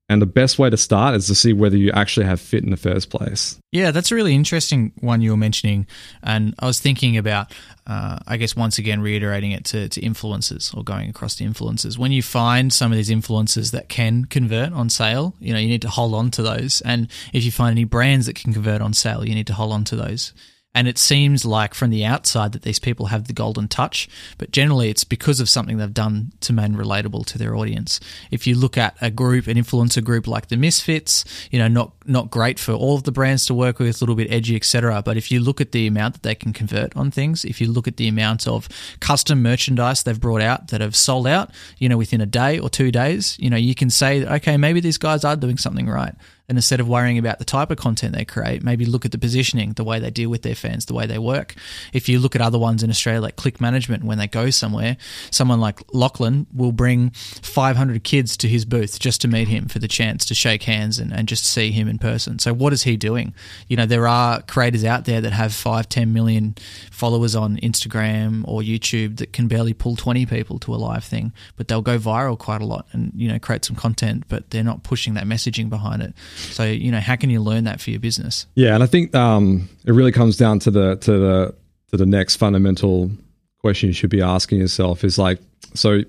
[0.07, 2.69] And the best way to start is to see whether you actually have fit in
[2.69, 3.57] the first place.
[3.71, 5.87] Yeah, that's a really interesting one you were mentioning.
[6.21, 7.51] And I was thinking about,
[7.87, 11.97] uh, I guess, once again, reiterating it to, to influencers or going across to influencers.
[11.97, 15.67] When you find some of these influencers that can convert on sale, you know, you
[15.67, 16.81] need to hold on to those.
[16.81, 19.71] And if you find any brands that can convert on sale, you need to hold
[19.71, 20.33] on to those.
[20.75, 24.51] And it seems like from the outside that these people have the golden touch, but
[24.51, 27.99] generally it's because of something they've done to make relatable to their audience.
[28.31, 31.94] If you look at a group, an influencer group like the Misfits, you know, not
[32.07, 35.01] not great for all of the brands to work with, a little bit edgy, etc.
[35.03, 37.71] But if you look at the amount that they can convert on things, if you
[37.71, 38.67] look at the amount of
[38.99, 42.69] custom merchandise they've brought out that have sold out, you know, within a day or
[42.69, 46.15] two days, you know, you can say, okay, maybe these guys are doing something right.
[46.47, 49.17] And instead of worrying about the type of content they create, maybe look at the
[49.17, 51.55] positioning, the way they deal with their fans, the way they work.
[51.91, 54.97] If you look at other ones in Australia, like Click Management, when they go somewhere,
[55.31, 59.79] someone like Lachlan will bring 500 kids to his booth just to meet him for
[59.79, 62.39] the chance to shake hands and, and just see him in person.
[62.39, 63.33] So, what is he doing?
[63.67, 66.55] You know, there are creators out there that have 5, 10 million
[66.91, 71.33] followers on Instagram or YouTube that can barely pull 20 people to a live thing,
[71.55, 74.63] but they'll go viral quite a lot and, you know, create some content, but they're
[74.63, 76.13] not pushing that messaging behind it.
[76.35, 78.45] So you know, how can you learn that for your business?
[78.55, 81.55] Yeah, and I think um, it really comes down to the to the
[81.91, 83.11] to the next fundamental
[83.59, 85.39] question you should be asking yourself is like,
[85.73, 86.01] so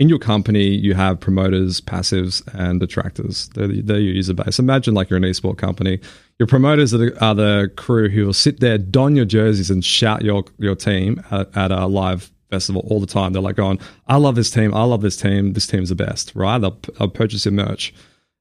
[0.00, 3.48] in your company you have promoters, passives, and detractors.
[3.50, 4.58] They're, they're your user base.
[4.58, 6.00] Imagine like you're an esport company.
[6.38, 9.84] Your promoters are the, are the crew who will sit there, don your jerseys, and
[9.84, 13.34] shout your your team at, at a live festival all the time.
[13.34, 13.78] They're like going,
[14.08, 14.74] "I love this team.
[14.74, 15.52] I love this team.
[15.52, 16.58] This team's the best." Right?
[16.58, 17.92] They'll, they'll purchase your merch.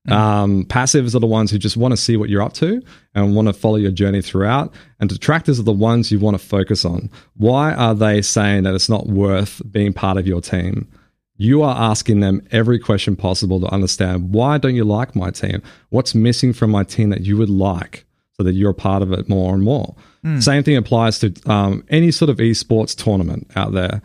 [0.07, 0.13] Mm.
[0.13, 2.81] Um, passives are the ones who just want to see what you're up to
[3.15, 4.73] and want to follow your journey throughout.
[5.01, 7.09] And detractors are the ones you want to focus on.
[7.35, 10.87] Why are they saying that it's not worth being part of your team?
[11.41, 15.63] You are asking them every question possible to understand why don't you like my team?
[15.87, 19.13] What's missing from my team that you would like so that you're a part of
[19.13, 19.95] it more and more?
[20.25, 20.43] Mm.
[20.43, 24.01] Same thing applies to um, any sort of esports tournament out there.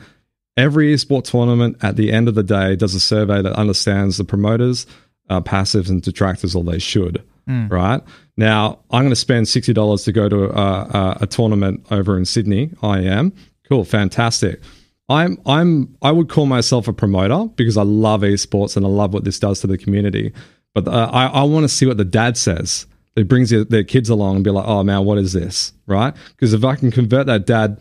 [0.57, 4.24] Every esports tournament at the end of the day does a survey that understands the
[4.24, 4.87] promoters,
[5.28, 7.24] uh, passives and detractors, or they should.
[7.49, 7.68] Mm.
[7.68, 8.01] Right
[8.37, 12.16] now, I'm going to spend sixty dollars to go to a, a, a, tournament over
[12.16, 12.70] in Sydney.
[12.80, 13.35] I am
[13.68, 14.61] cool, fantastic.
[15.09, 19.13] I'm I'm I would call myself a promoter because I love esports and I love
[19.13, 20.33] what this does to the community.
[20.75, 22.87] But uh, I I want to see what the dad says.
[23.17, 25.73] It brings their, their kids along and be like, oh man, what is this?
[25.87, 26.15] Right?
[26.31, 27.81] Because if I can convert that dad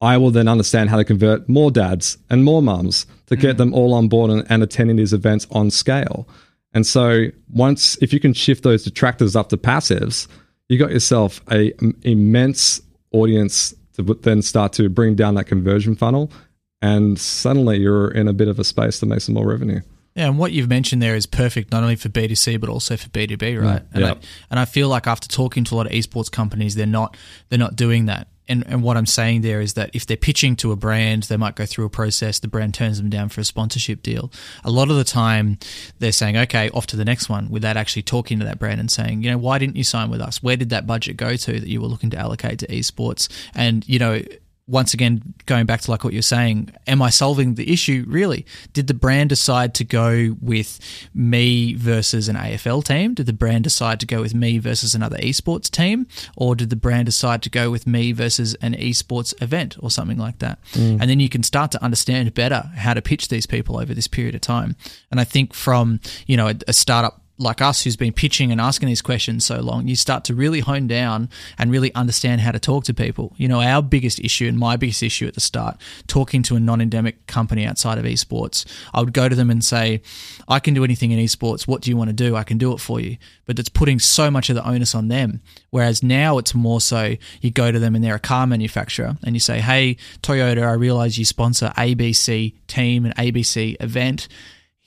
[0.00, 3.58] I will then understand how to convert more dads and more mums to get mm.
[3.58, 6.26] them all on board and, and, attending these events on scale.
[6.72, 10.26] And so once if you can shift those detractors up to passives,
[10.68, 12.80] you got yourself a immense
[13.12, 16.32] audience to then start to bring down that conversion funnel
[16.82, 19.80] and suddenly you're in a bit of a space to make some more revenue.
[20.14, 23.08] Yeah, and what you've mentioned there is perfect not only for B2C but also for
[23.10, 23.82] B2B, right?
[23.92, 24.16] and, I,
[24.50, 27.16] and I feel like after talking to a lot of esports companies, they're not
[27.48, 30.56] they're not doing that and, and what I'm saying there is that if they're pitching
[30.56, 32.40] to a brand, they might go through a process.
[32.40, 34.32] The brand turns them down for a sponsorship deal.
[34.64, 35.58] A lot of the time,
[36.00, 38.90] they're saying, okay, off to the next one without actually talking to that brand and
[38.90, 40.42] saying, you know, why didn't you sign with us?
[40.42, 43.28] Where did that budget go to that you were looking to allocate to esports?
[43.54, 44.20] And, you know,
[44.70, 48.46] once again, going back to like what you're saying, am I solving the issue really?
[48.72, 50.78] Did the brand decide to go with
[51.12, 53.14] me versus an AFL team?
[53.14, 56.06] Did the brand decide to go with me versus another esports team?
[56.36, 60.18] Or did the brand decide to go with me versus an esports event or something
[60.18, 60.62] like that?
[60.74, 61.00] Mm.
[61.00, 64.06] And then you can start to understand better how to pitch these people over this
[64.06, 64.76] period of time.
[65.10, 65.98] And I think from,
[66.28, 69.60] you know, a, a startup like us who's been pitching and asking these questions so
[69.60, 73.32] long, you start to really hone down and really understand how to talk to people.
[73.36, 76.60] You know, our biggest issue and my biggest issue at the start, talking to a
[76.60, 80.02] non endemic company outside of esports, I would go to them and say,
[80.48, 81.66] I can do anything in esports.
[81.66, 82.36] What do you want to do?
[82.36, 83.16] I can do it for you.
[83.46, 85.40] But it's putting so much of the onus on them.
[85.70, 89.34] Whereas now it's more so you go to them and they're a car manufacturer and
[89.34, 94.28] you say, Hey, Toyota, I realize you sponsor ABC team and ABC event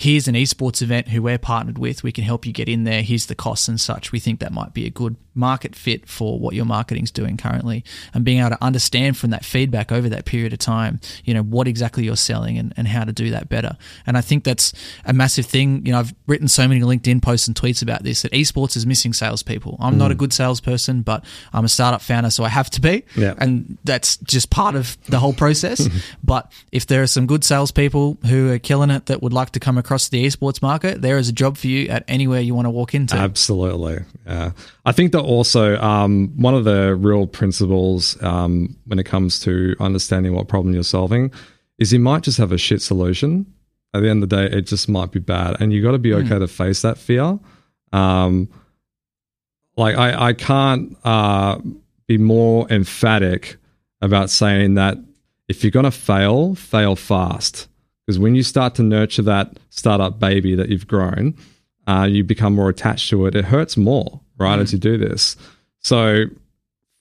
[0.03, 2.03] here's an esports event who we're partnered with.
[2.03, 3.01] We can help you get in there.
[3.01, 4.11] Here's the costs and such.
[4.11, 7.83] We think that might be a good market fit for what your marketing's doing currently
[8.13, 11.41] and being able to understand from that feedback over that period of time, you know,
[11.41, 13.77] what exactly you're selling and, and how to do that better.
[14.05, 14.73] And I think that's
[15.05, 15.85] a massive thing.
[15.85, 18.85] You know, I've written so many LinkedIn posts and tweets about this that esports is
[18.85, 19.77] missing salespeople.
[19.79, 19.99] I'm mm.
[19.99, 20.19] not a mm.
[20.19, 21.23] good salesperson, but
[21.53, 23.05] I'm a startup founder, so I have to be.
[23.15, 23.35] Yeah.
[23.37, 25.87] And that's just part of the whole process.
[26.23, 29.61] but if there are some good salespeople who are killing it that would like to
[29.61, 32.65] come across the esports market, there is a job for you at anywhere you want
[32.65, 33.15] to walk into.
[33.15, 33.99] Absolutely.
[34.25, 34.51] Yeah.
[34.85, 39.75] I think that also um, one of the real principles um, when it comes to
[39.79, 41.31] understanding what problem you're solving
[41.77, 43.45] is you might just have a shit solution.
[43.93, 45.99] At the end of the day, it just might be bad, and you got to
[45.99, 46.39] be okay mm.
[46.39, 47.37] to face that fear.
[47.91, 48.49] Um,
[49.77, 51.59] like I, I can't uh,
[52.07, 53.57] be more emphatic
[54.01, 54.97] about saying that
[55.47, 57.67] if you're going to fail, fail fast.
[58.05, 61.35] Because when you start to nurture that startup baby that you've grown,
[61.87, 63.35] uh, you become more attached to it.
[63.35, 64.61] It hurts more, right, mm.
[64.61, 65.35] as you do this.
[65.79, 66.25] So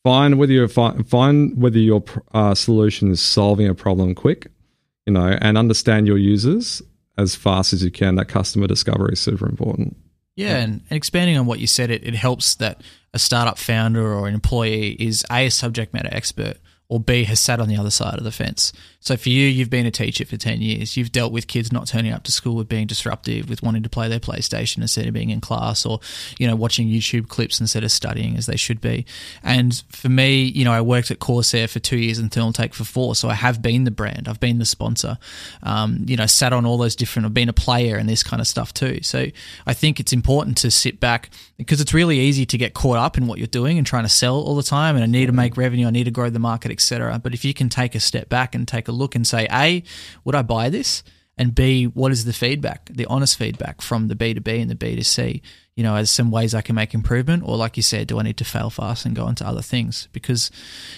[0.05, 4.49] find whether you find, find whether your uh, solution is solving a problem quick,
[5.07, 6.83] you know, and understand your users
[7.19, 8.17] as fast as you can.
[8.17, 9.97] That customer discovery is super important.
[10.35, 12.81] Yeah, and, and expanding on what you said, it, it helps that
[13.13, 16.57] a startup founder or an employee is a, a subject matter expert
[16.89, 18.73] or B has sat on the other side of the fence.
[19.03, 20.97] So for you, you've been a teacher for 10 years.
[20.97, 23.89] You've dealt with kids not turning up to school with being disruptive, with wanting to
[23.89, 25.99] play their PlayStation instead of being in class or,
[26.39, 29.05] you know, watching YouTube clips instead of studying as they should be.
[29.43, 32.85] And for me, you know, I worked at Corsair for two years and Thermaltake for
[32.85, 33.17] four.
[33.17, 34.29] So I have been the brand.
[34.29, 35.19] I've been the sponsor,
[35.65, 38.41] um, you know, sat on all those different, I've been a player and this kind
[38.41, 39.01] of stuff too.
[39.03, 39.27] So
[39.67, 43.19] I think it's important to sit back because it's really easy to get caught up
[43.19, 44.95] in what you're doing and trying to sell all the time.
[44.95, 45.89] And I need to make revenue.
[45.89, 47.19] I need to grow the market, etc.
[47.21, 49.83] But if you can take a step back and take a look and say, A,
[50.25, 51.03] would I buy this?
[51.39, 55.41] And B, what is the feedback, the honest feedback from the B2B and the B2C?
[55.75, 58.23] You know, as some ways I can make improvement, or like you said, do I
[58.23, 60.09] need to fail fast and go into other things?
[60.13, 60.51] Because,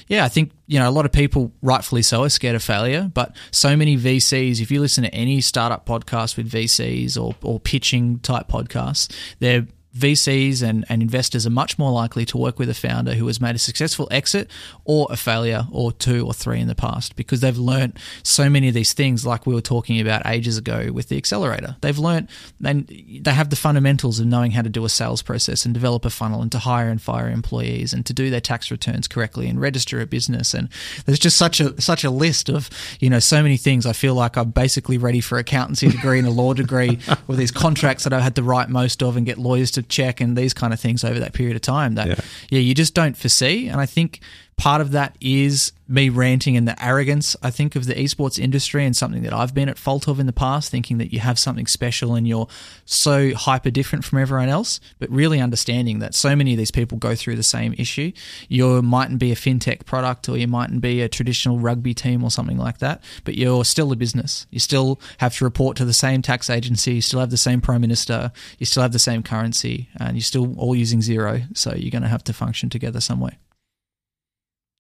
[0.09, 3.09] yeah, I think, you know, a lot of people, rightfully so, are scared of failure,
[3.15, 7.61] but so many VCs, if you listen to any startup podcast with VCs or, or
[7.61, 12.69] pitching type podcasts, they're VCs and, and investors are much more likely to work with
[12.69, 14.51] a founder who has made a successful exit
[14.85, 18.67] or a failure or two or three in the past because they've learned so many
[18.67, 21.77] of these things, like we were talking about ages ago with the accelerator.
[21.81, 22.29] They've learned
[22.65, 22.89] and
[23.21, 26.11] they have the fundamentals of knowing how to do a sales process and develop a
[26.11, 29.61] funnel and to hire and fire employees and to do their tax returns correctly and
[29.61, 30.55] register a business.
[30.55, 30.69] And
[31.07, 32.69] there's just such a such a list of
[32.99, 33.87] you know so many things.
[33.87, 37.53] I feel like I'm basically ready for accountancy degree and a law degree with these
[37.53, 40.55] contracts that I've had to write most of and get lawyers to check and these
[40.55, 42.21] kind of things over that period of time that yeah.
[42.51, 44.21] yeah you just don't foresee and i think
[44.57, 48.85] part of that is me ranting and the arrogance i think of the esports industry
[48.85, 51.39] and something that i've been at fault of in the past thinking that you have
[51.39, 52.49] something special and you're
[52.85, 56.97] so hyper different from everyone else but really understanding that so many of these people
[56.97, 58.13] go through the same issue
[58.49, 62.31] you mightn't be a fintech product or you mightn't be a traditional rugby team or
[62.31, 65.93] something like that but you're still a business you still have to report to the
[65.93, 69.23] same tax agency you still have the same prime minister you still have the same
[69.23, 71.45] currency and you're still all using Xero.
[71.57, 73.37] so you're going to have to function together some way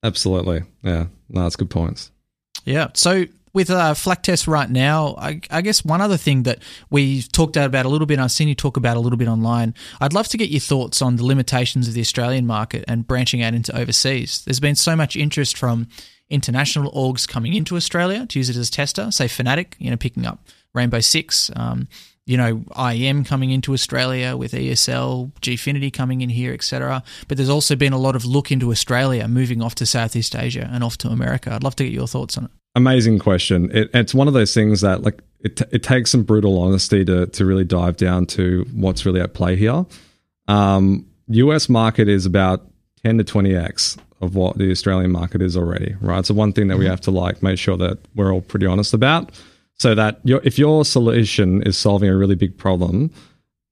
[0.04, 0.62] Absolutely.
[0.82, 1.06] Yeah.
[1.30, 2.12] No, that's good points.
[2.64, 2.88] Yeah.
[2.94, 3.24] So
[3.54, 6.58] with uh, Test right now, I, I, guess one other thing that
[6.90, 9.28] we talked about a little bit, and I've seen you talk about a little bit
[9.28, 9.74] online.
[10.00, 13.42] I'd love to get your thoughts on the limitations of the Australian market and branching
[13.42, 14.42] out into overseas.
[14.44, 15.88] There's been so much interest from
[16.28, 19.96] international orgs coming into Australia to use it as a tester, say Fnatic, you know,
[19.96, 20.44] picking up
[20.74, 21.50] Rainbow Six.
[21.54, 21.88] Um,
[22.26, 27.02] you know, IEM coming into Australia with ESL, Gfinity coming in here, etc.
[27.28, 30.68] But there's also been a lot of look into Australia, moving off to Southeast Asia
[30.72, 31.52] and off to America.
[31.52, 32.50] I'd love to get your thoughts on it.
[32.74, 33.70] Amazing question.
[33.76, 37.26] It, it's one of those things that like it, it takes some brutal honesty to
[37.26, 39.84] to really dive down to what's really at play here.
[40.48, 42.66] Um, US market is about
[43.04, 46.24] 10 to 20x of what the Australian market is already, right?
[46.24, 46.90] So one thing that we mm-hmm.
[46.90, 49.30] have to like make sure that we're all pretty honest about
[49.78, 53.10] so that your, if your solution is solving a really big problem,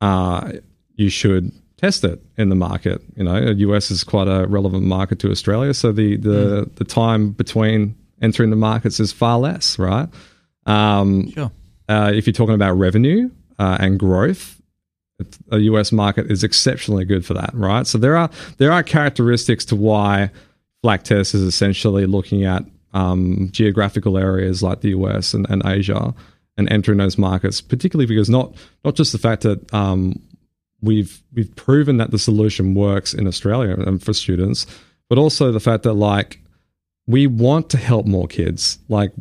[0.00, 0.52] uh,
[0.96, 3.02] you should test it in the market.
[3.16, 6.74] You know, US is quite a relevant market to Australia, so the the mm.
[6.76, 10.08] the time between entering the markets is far less, right?
[10.66, 11.50] Um, sure.
[11.88, 14.60] Uh, if you're talking about revenue uh, and growth,
[15.50, 17.86] a US market is exceptionally good for that, right?
[17.86, 20.30] So there are there are characteristics to why
[20.84, 26.14] Flaktest is essentially looking at um, geographical areas like the US and, and, Asia
[26.56, 30.20] and entering those markets, particularly because not not just the fact that um,
[30.82, 34.66] we've we've proven that the solution works in Australia and for students,
[35.08, 36.40] but also the fact that like
[37.06, 38.78] we want to help more kids.
[38.88, 39.12] Like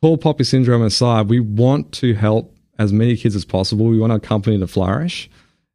[0.00, 3.86] tall poppy syndrome aside, we want to help as many kids as possible.
[3.86, 5.30] We want our company to flourish.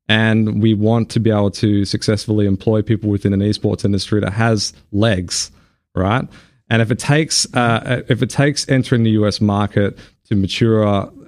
[0.07, 4.33] And we want to be able to successfully employ people within an esports industry that
[4.33, 5.51] has legs
[5.95, 6.27] right?
[6.69, 10.83] And if it takes uh, if it takes entering the US market to mature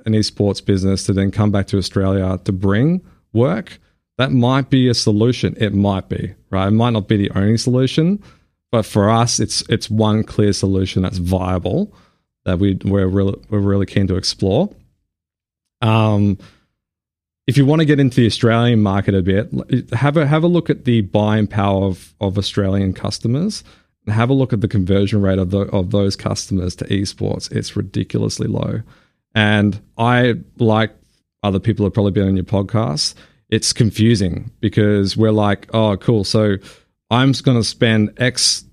[0.06, 3.02] an esports business to then come back to Australia to bring
[3.34, 3.80] work,
[4.18, 5.56] that might be a solution.
[5.60, 6.68] It might be right.
[6.68, 8.24] It might not be the only solution,
[8.72, 11.94] but for us, it's it's one clear solution that's viable
[12.46, 14.74] that we we're really we're really keen to explore.
[15.82, 16.38] Um,
[17.48, 19.52] if you want to get into the Australian market a bit,
[19.92, 23.64] have a have a look at the buying power of of Australian customers
[24.08, 27.52] have a look at the conversion rate of the, of those customers to esports.
[27.52, 28.82] It's ridiculously low.
[29.36, 30.92] And I like
[31.42, 33.16] other people have probably been on your podcast.
[33.50, 36.24] It's confusing because we're like, oh, cool.
[36.24, 36.58] So
[37.10, 38.66] I'm going to spend X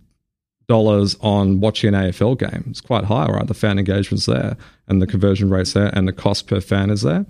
[0.69, 2.65] dollars on watching an AFL game.
[2.71, 3.47] It's quite high, right?
[3.47, 4.57] The fan engagement's there,
[4.87, 7.27] and the conversion rate's there, and the cost per fan is there,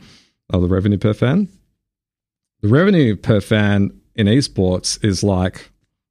[0.53, 1.48] or the revenue per fan.
[2.61, 5.70] The revenue per fan in esports is like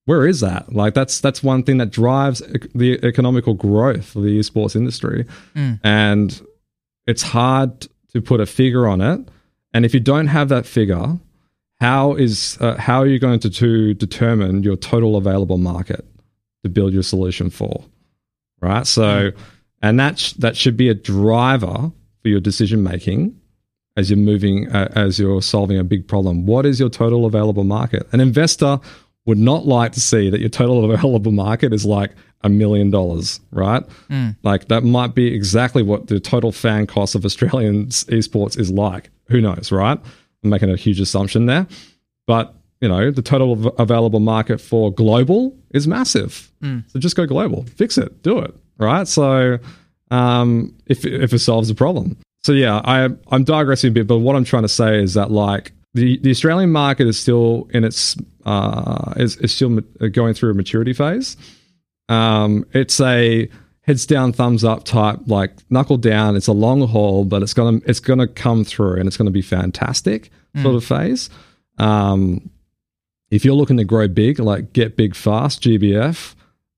[0.10, 0.74] where is that?
[0.74, 2.42] Like that's that's one thing that drives
[2.74, 5.80] the economical growth of the esports industry, mm.
[5.84, 6.42] and
[7.06, 9.20] it's hard to put a figure on it
[9.74, 11.20] And if you don't have that figure,
[11.80, 16.04] how is uh, how are you going to, to determine your total available market
[16.64, 17.86] to build your solution for?
[18.62, 18.88] Right.
[18.88, 19.32] So,
[19.82, 21.92] and that sh- that should be a driver
[22.22, 23.40] for your decision making
[23.96, 26.48] as you're moving uh, as you're solving a big problem.
[26.48, 28.08] What is your total available market?
[28.12, 28.80] An investor
[29.30, 32.12] would not like to see that your total available market is like
[32.42, 33.84] a million dollars, right?
[34.10, 34.36] Mm.
[34.42, 39.12] Like that might be exactly what the total fan cost of Australian esports is like.
[39.28, 40.00] Who knows, right?
[40.44, 41.68] I'm making a huge assumption there.
[42.26, 46.52] But, you know, the total available market for global is massive.
[46.64, 46.90] Mm.
[46.90, 49.08] So just go global, fix it, do it, right?
[49.08, 49.60] So
[50.10, 52.18] um, if, if it solves a problem.
[52.42, 55.30] So yeah, I, I'm digressing a bit, but what I'm trying to say is that
[55.30, 58.16] like the, the Australian market is still in its
[58.46, 59.80] uh, is, is still
[60.12, 61.38] going through a maturity phase.
[62.08, 63.50] Um, it's a
[63.82, 66.36] heads down, thumbs up type, like knuckle down.
[66.36, 69.42] It's a long haul, but it's gonna it's gonna come through and it's gonna be
[69.42, 70.64] fantastic Mm.
[70.64, 71.30] sort of phase.
[71.78, 72.50] Um,
[73.30, 76.34] if you're looking to grow big, like get big fast, GBF,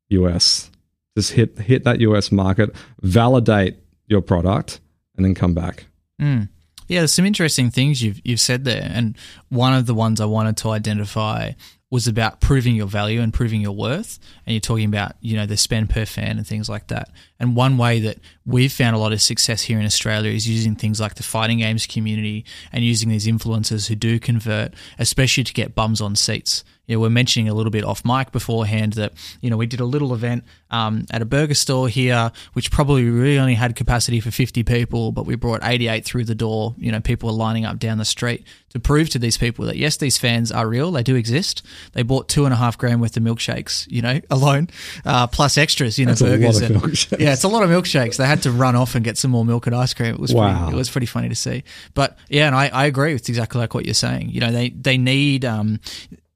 [0.10, 0.70] US,
[1.18, 4.82] just hit hit that US market, validate your product,
[5.16, 5.86] and then come back.
[6.22, 6.50] Mm.
[6.92, 9.18] Yeah, there's some interesting things you've you've said there, and
[9.48, 11.52] one of the ones I wanted to identify
[11.90, 14.20] was about proving your value and proving your worth.
[14.46, 17.10] And you're talking about, you know, the spend per fan and things like that.
[17.40, 20.76] And one way that we've found a lot of success here in Australia is using
[20.76, 25.54] things like the fighting games community and using these influencers who do convert, especially to
[25.54, 26.66] get bums on seats.
[26.92, 29.80] You know, we're mentioning a little bit off mic beforehand that, you know, we did
[29.80, 34.20] a little event um, at a burger store here, which probably really only had capacity
[34.20, 36.76] for 50 people, but we brought 88 through the door.
[36.78, 39.78] You know, people were lining up down the street to prove to these people that,
[39.78, 41.62] yes, these fans are real, they do exist.
[41.94, 44.70] They bought two and a half grand worth of milkshakes, you know, alone,
[45.06, 46.62] uh, plus extras, you know, That's burgers.
[46.62, 47.22] and.
[47.22, 48.18] Yeah, it's a lot of milkshakes.
[48.18, 50.14] They had to run off and get some more milk and ice cream.
[50.14, 50.58] It was Wow.
[50.64, 51.64] pretty, it was pretty funny to see.
[51.94, 54.30] But yeah, and I, I agree with exactly like what you're saying.
[54.30, 55.80] You know, they they need um,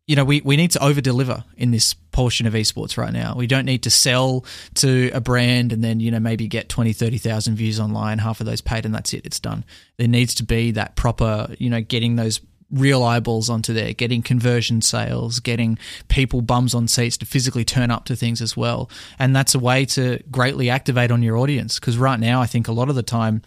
[0.07, 3.33] you know, we, we need to over deliver in this portion of esports right now.
[3.35, 4.45] We don't need to sell
[4.75, 8.45] to a brand and then, you know, maybe get 20, 30,000 views online, half of
[8.45, 9.65] those paid, and that's it, it's done.
[9.97, 12.39] There needs to be that proper, you know, getting those
[12.71, 15.77] real eyeballs onto there, getting conversion sales, getting
[16.07, 18.89] people bums on seats to physically turn up to things as well.
[19.17, 21.79] And that's a way to greatly activate on your audience.
[21.79, 23.41] Because right now, I think a lot of the time,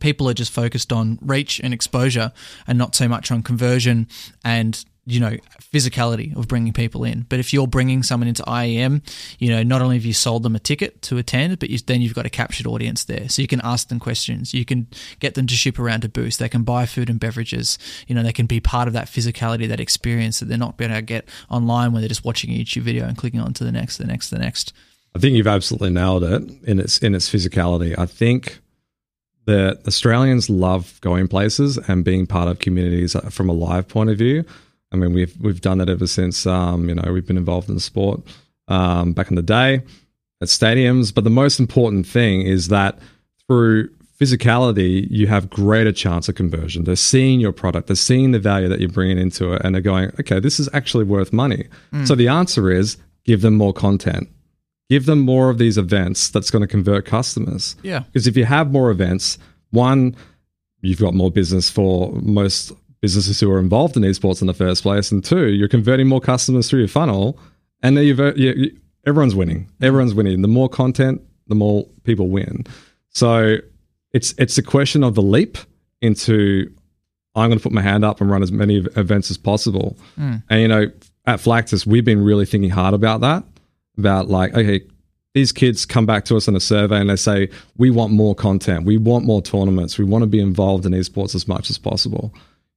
[0.00, 2.32] people are just focused on reach and exposure
[2.66, 4.08] and not so much on conversion
[4.44, 7.26] and you know physicality of bringing people in.
[7.28, 9.02] But if you're bringing someone into IEM
[9.38, 12.00] you know not only have you sold them a ticket to attend but you, then
[12.00, 13.28] you've got a captured audience there.
[13.28, 14.54] So you can ask them questions.
[14.54, 14.86] You can
[15.20, 17.78] get them to ship around to booths they can buy food and beverages.
[18.06, 20.92] You know they can be part of that physicality that experience that they're not going
[20.92, 23.72] to get online when they're just watching a YouTube video and clicking on to the
[23.72, 24.72] next the next the next.
[25.14, 27.96] I think you've absolutely nailed it in its in its physicality.
[27.96, 28.60] I think
[29.46, 34.18] that Australians love going places and being part of communities from a live point of
[34.18, 34.44] view.
[34.94, 37.78] I mean, we've we've done that ever since um, you know we've been involved in
[37.80, 38.22] sport
[38.68, 39.82] um, back in the day
[40.40, 41.12] at stadiums.
[41.12, 42.98] But the most important thing is that
[43.48, 43.90] through
[44.20, 46.84] physicality, you have greater chance of conversion.
[46.84, 49.82] They're seeing your product, they're seeing the value that you're bringing into it, and they're
[49.82, 51.66] going, okay, this is actually worth money.
[52.04, 54.28] So the answer is give them more content.
[54.88, 57.74] Give them more of these events that's going to convert customers.
[57.82, 59.38] yeah Because if you have more events,
[59.70, 60.14] one,
[60.82, 62.72] you've got more business for most
[63.04, 66.22] businesses who are involved in esports in the first place, and two, you're converting more
[66.22, 67.38] customers through your funnel,
[67.82, 69.70] and then you've, you, you, everyone's winning.
[69.82, 70.40] Everyone's winning.
[70.40, 72.64] The more content, the more people win.
[73.10, 73.58] So
[74.14, 75.58] it's it's a question of the leap
[76.00, 76.72] into
[77.34, 79.98] I'm going to put my hand up and run as many events as possible.
[80.14, 80.36] Hmm.
[80.48, 80.90] And you know,
[81.26, 83.44] at Flaktest, we've been really thinking hard about that.
[83.98, 84.80] About like, okay,
[85.34, 88.34] these kids come back to us in a survey and they say, we want more
[88.34, 91.76] content, we want more tournaments, we want to be involved in esports as much as
[91.76, 92.32] possible.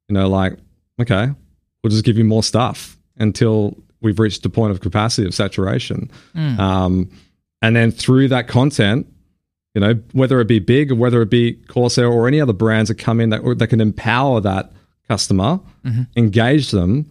[0.10, 0.58] You know, like,
[1.02, 1.30] okay,
[1.84, 6.10] we'll just give you more stuff until we've reached the point of capacity of saturation.
[6.60, 7.10] Um,
[7.62, 9.08] and then through that content,
[9.74, 12.88] you know, whether it be big or whether it be Corsair or any other brands
[12.90, 14.72] that come in that, that can empower that
[15.08, 15.60] customer,
[16.16, 17.10] engage them,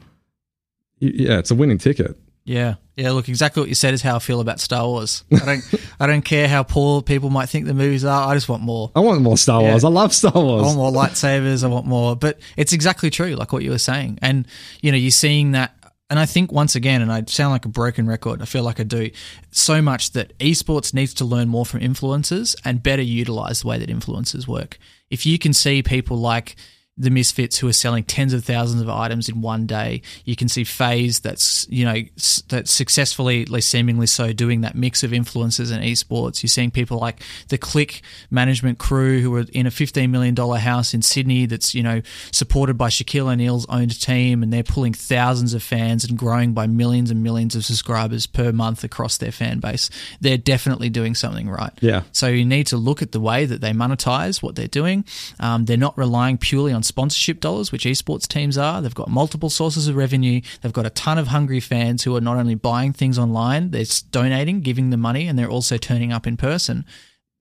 [0.99, 2.17] yeah, it's a winning ticket.
[2.45, 3.11] Yeah, yeah.
[3.13, 5.23] Look, exactly what you said is how I feel about Star Wars.
[5.33, 5.63] I don't,
[6.01, 8.29] I don't care how poor people might think the movies are.
[8.31, 8.91] I just want more.
[8.97, 9.71] I want more Star Yeah.
[9.71, 9.85] Wars.
[9.85, 10.63] I love Star Wars.
[10.63, 11.63] I want more lightsabers.
[11.63, 12.17] I want more.
[12.17, 14.19] But it's exactly true, like what you were saying.
[14.23, 14.47] And
[14.81, 15.73] you know, you're seeing that.
[16.09, 18.41] And I think once again, and I sound like a broken record.
[18.41, 19.11] I feel like I do
[19.51, 23.79] so much that esports needs to learn more from influencers and better utilize the way
[23.79, 24.79] that influencers work.
[25.11, 26.55] If you can see people like
[26.99, 30.01] the misfits who are selling tens of thousands of items in one day.
[30.25, 32.03] You can see FaZe that's you know
[32.49, 36.43] that's successfully, at least seemingly so, doing that mix of influencers and esports.
[36.43, 40.59] You're seeing people like the Click management crew who are in a fifteen million dollar
[40.59, 42.01] house in Sydney that's you know
[42.33, 46.67] supported by Shaquille O'Neal's owned team, and they're pulling thousands of fans and growing by
[46.67, 49.91] millions and millions of subscribers per month across their fan base.
[50.21, 51.73] They're definitely doing something right.
[51.81, 52.03] Yeah.
[52.13, 55.05] So you need to look at the way that they monetize what they're doing.
[55.39, 58.81] Um, they're not relying purely on sponsorship dollars, which esports teams are.
[58.81, 60.41] They've got multiple sources of revenue.
[60.61, 63.85] They've got a ton of hungry fans who are not only buying things online, they're
[64.11, 66.85] donating, giving them money, and they're also turning up in person.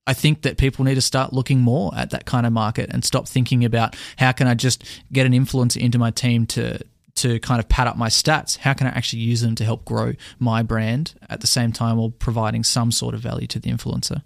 [0.08, 3.04] I think that people need to start looking more at that kind of market and
[3.04, 6.80] stop thinking about how can I just get an influencer into my team to
[7.16, 8.58] to kind of pad up my stats.
[8.58, 11.96] How can I actually use them to help grow my brand at the same time
[11.98, 14.22] while providing some sort of value to the influencer?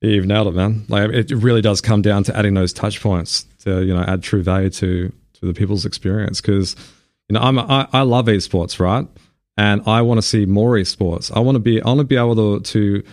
[0.00, 0.86] You've nailed it, man.
[0.88, 4.22] Like it really does come down to adding those touch points to you know add
[4.22, 6.76] true value to to the people's experience because
[7.28, 9.06] you know I'm I, I love esports, right?
[9.56, 11.34] And I want to see more esports.
[11.34, 13.04] I want to be I want to be able to to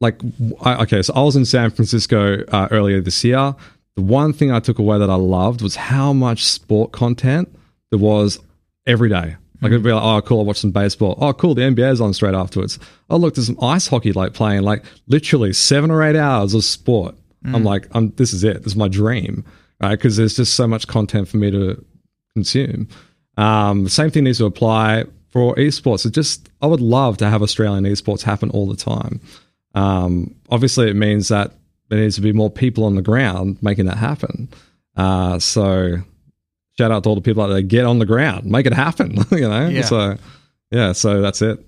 [0.00, 0.20] like
[0.62, 1.02] I, okay.
[1.02, 3.54] So I was in San Francisco uh, earlier this year.
[3.96, 7.52] The one thing I took away that I loved was how much sport content
[7.90, 8.38] there was
[8.86, 9.36] every day.
[9.60, 11.18] Like it'd be like, oh, cool, I watched some baseball.
[11.20, 12.78] Oh, cool, the NBA's on straight afterwards.
[13.10, 16.62] Oh, look, there's some ice hockey like playing, like literally seven or eight hours of
[16.62, 17.16] sport.
[17.44, 17.56] Mm.
[17.56, 18.58] I'm like, I'm, this is it.
[18.62, 19.44] This is my dream,
[19.80, 19.96] right?
[19.96, 21.84] Because there's just so much content for me to
[22.34, 22.88] consume.
[23.36, 26.04] Um, the same thing needs to apply for esports.
[26.06, 29.20] It just, I would love to have Australian esports happen all the time.
[29.74, 31.52] Um, obviously, it means that
[31.88, 34.48] there needs to be more people on the ground making that happen.
[34.96, 35.96] Uh, so
[36.76, 37.62] shout out to all the people out there.
[37.62, 39.16] Get on the ground, make it happen.
[39.30, 39.68] you know.
[39.68, 39.82] Yeah.
[39.82, 40.16] So
[40.70, 40.92] yeah.
[40.92, 41.64] So that's it.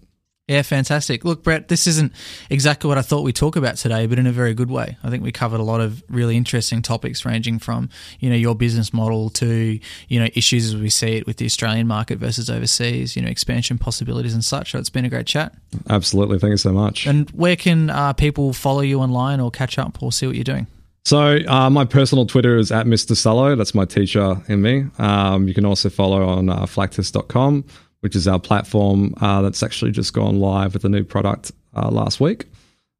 [0.50, 1.24] Yeah, fantastic.
[1.24, 2.12] Look, Brett, this isn't
[2.50, 4.96] exactly what I thought we'd talk about today, but in a very good way.
[5.04, 7.88] I think we covered a lot of really interesting topics ranging from,
[8.18, 9.78] you know, your business model to,
[10.08, 13.28] you know, issues as we see it with the Australian market versus overseas, you know,
[13.28, 14.72] expansion possibilities and such.
[14.72, 15.54] So it's been a great chat.
[15.88, 16.40] Absolutely.
[16.40, 17.06] Thank you so much.
[17.06, 20.42] And where can uh, people follow you online or catch up or see what you're
[20.42, 20.66] doing?
[21.04, 23.16] So uh, my personal Twitter is at Mr.
[23.16, 23.56] Sullo.
[23.56, 24.86] That's my teacher in me.
[24.98, 27.64] Um, you can also follow on uh, flaktest.com,
[28.00, 31.90] which is our platform uh, that's actually just gone live with a new product uh,
[31.90, 32.46] last week.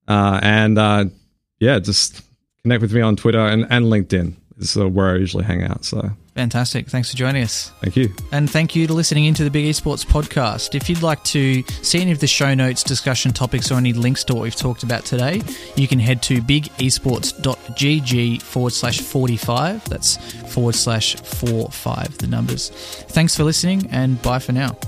[0.08, 1.04] Uh, and uh,
[1.58, 2.22] yeah, just
[2.62, 5.84] connect with me on Twitter and, and LinkedIn is where I usually hang out.
[5.84, 6.10] So
[6.40, 6.88] Fantastic.
[6.88, 7.70] Thanks for joining us.
[7.82, 8.14] Thank you.
[8.32, 10.74] And thank you to listening into the Big Esports podcast.
[10.74, 14.24] If you'd like to see any of the show notes, discussion topics, or any links
[14.24, 15.42] to what we've talked about today,
[15.76, 19.84] you can head to bigesports.gg forward slash 45.
[19.90, 20.16] That's
[20.50, 22.70] forward slash 45, the numbers.
[22.70, 24.78] Thanks for listening and bye for now.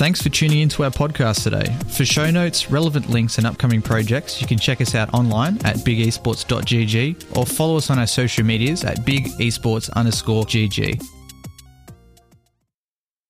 [0.00, 1.76] Thanks for tuning into our podcast today.
[1.90, 5.76] For show notes, relevant links, and upcoming projects, you can check us out online at
[5.76, 11.19] bigesports.gg or follow us on our social medias at bigesports underscore gg.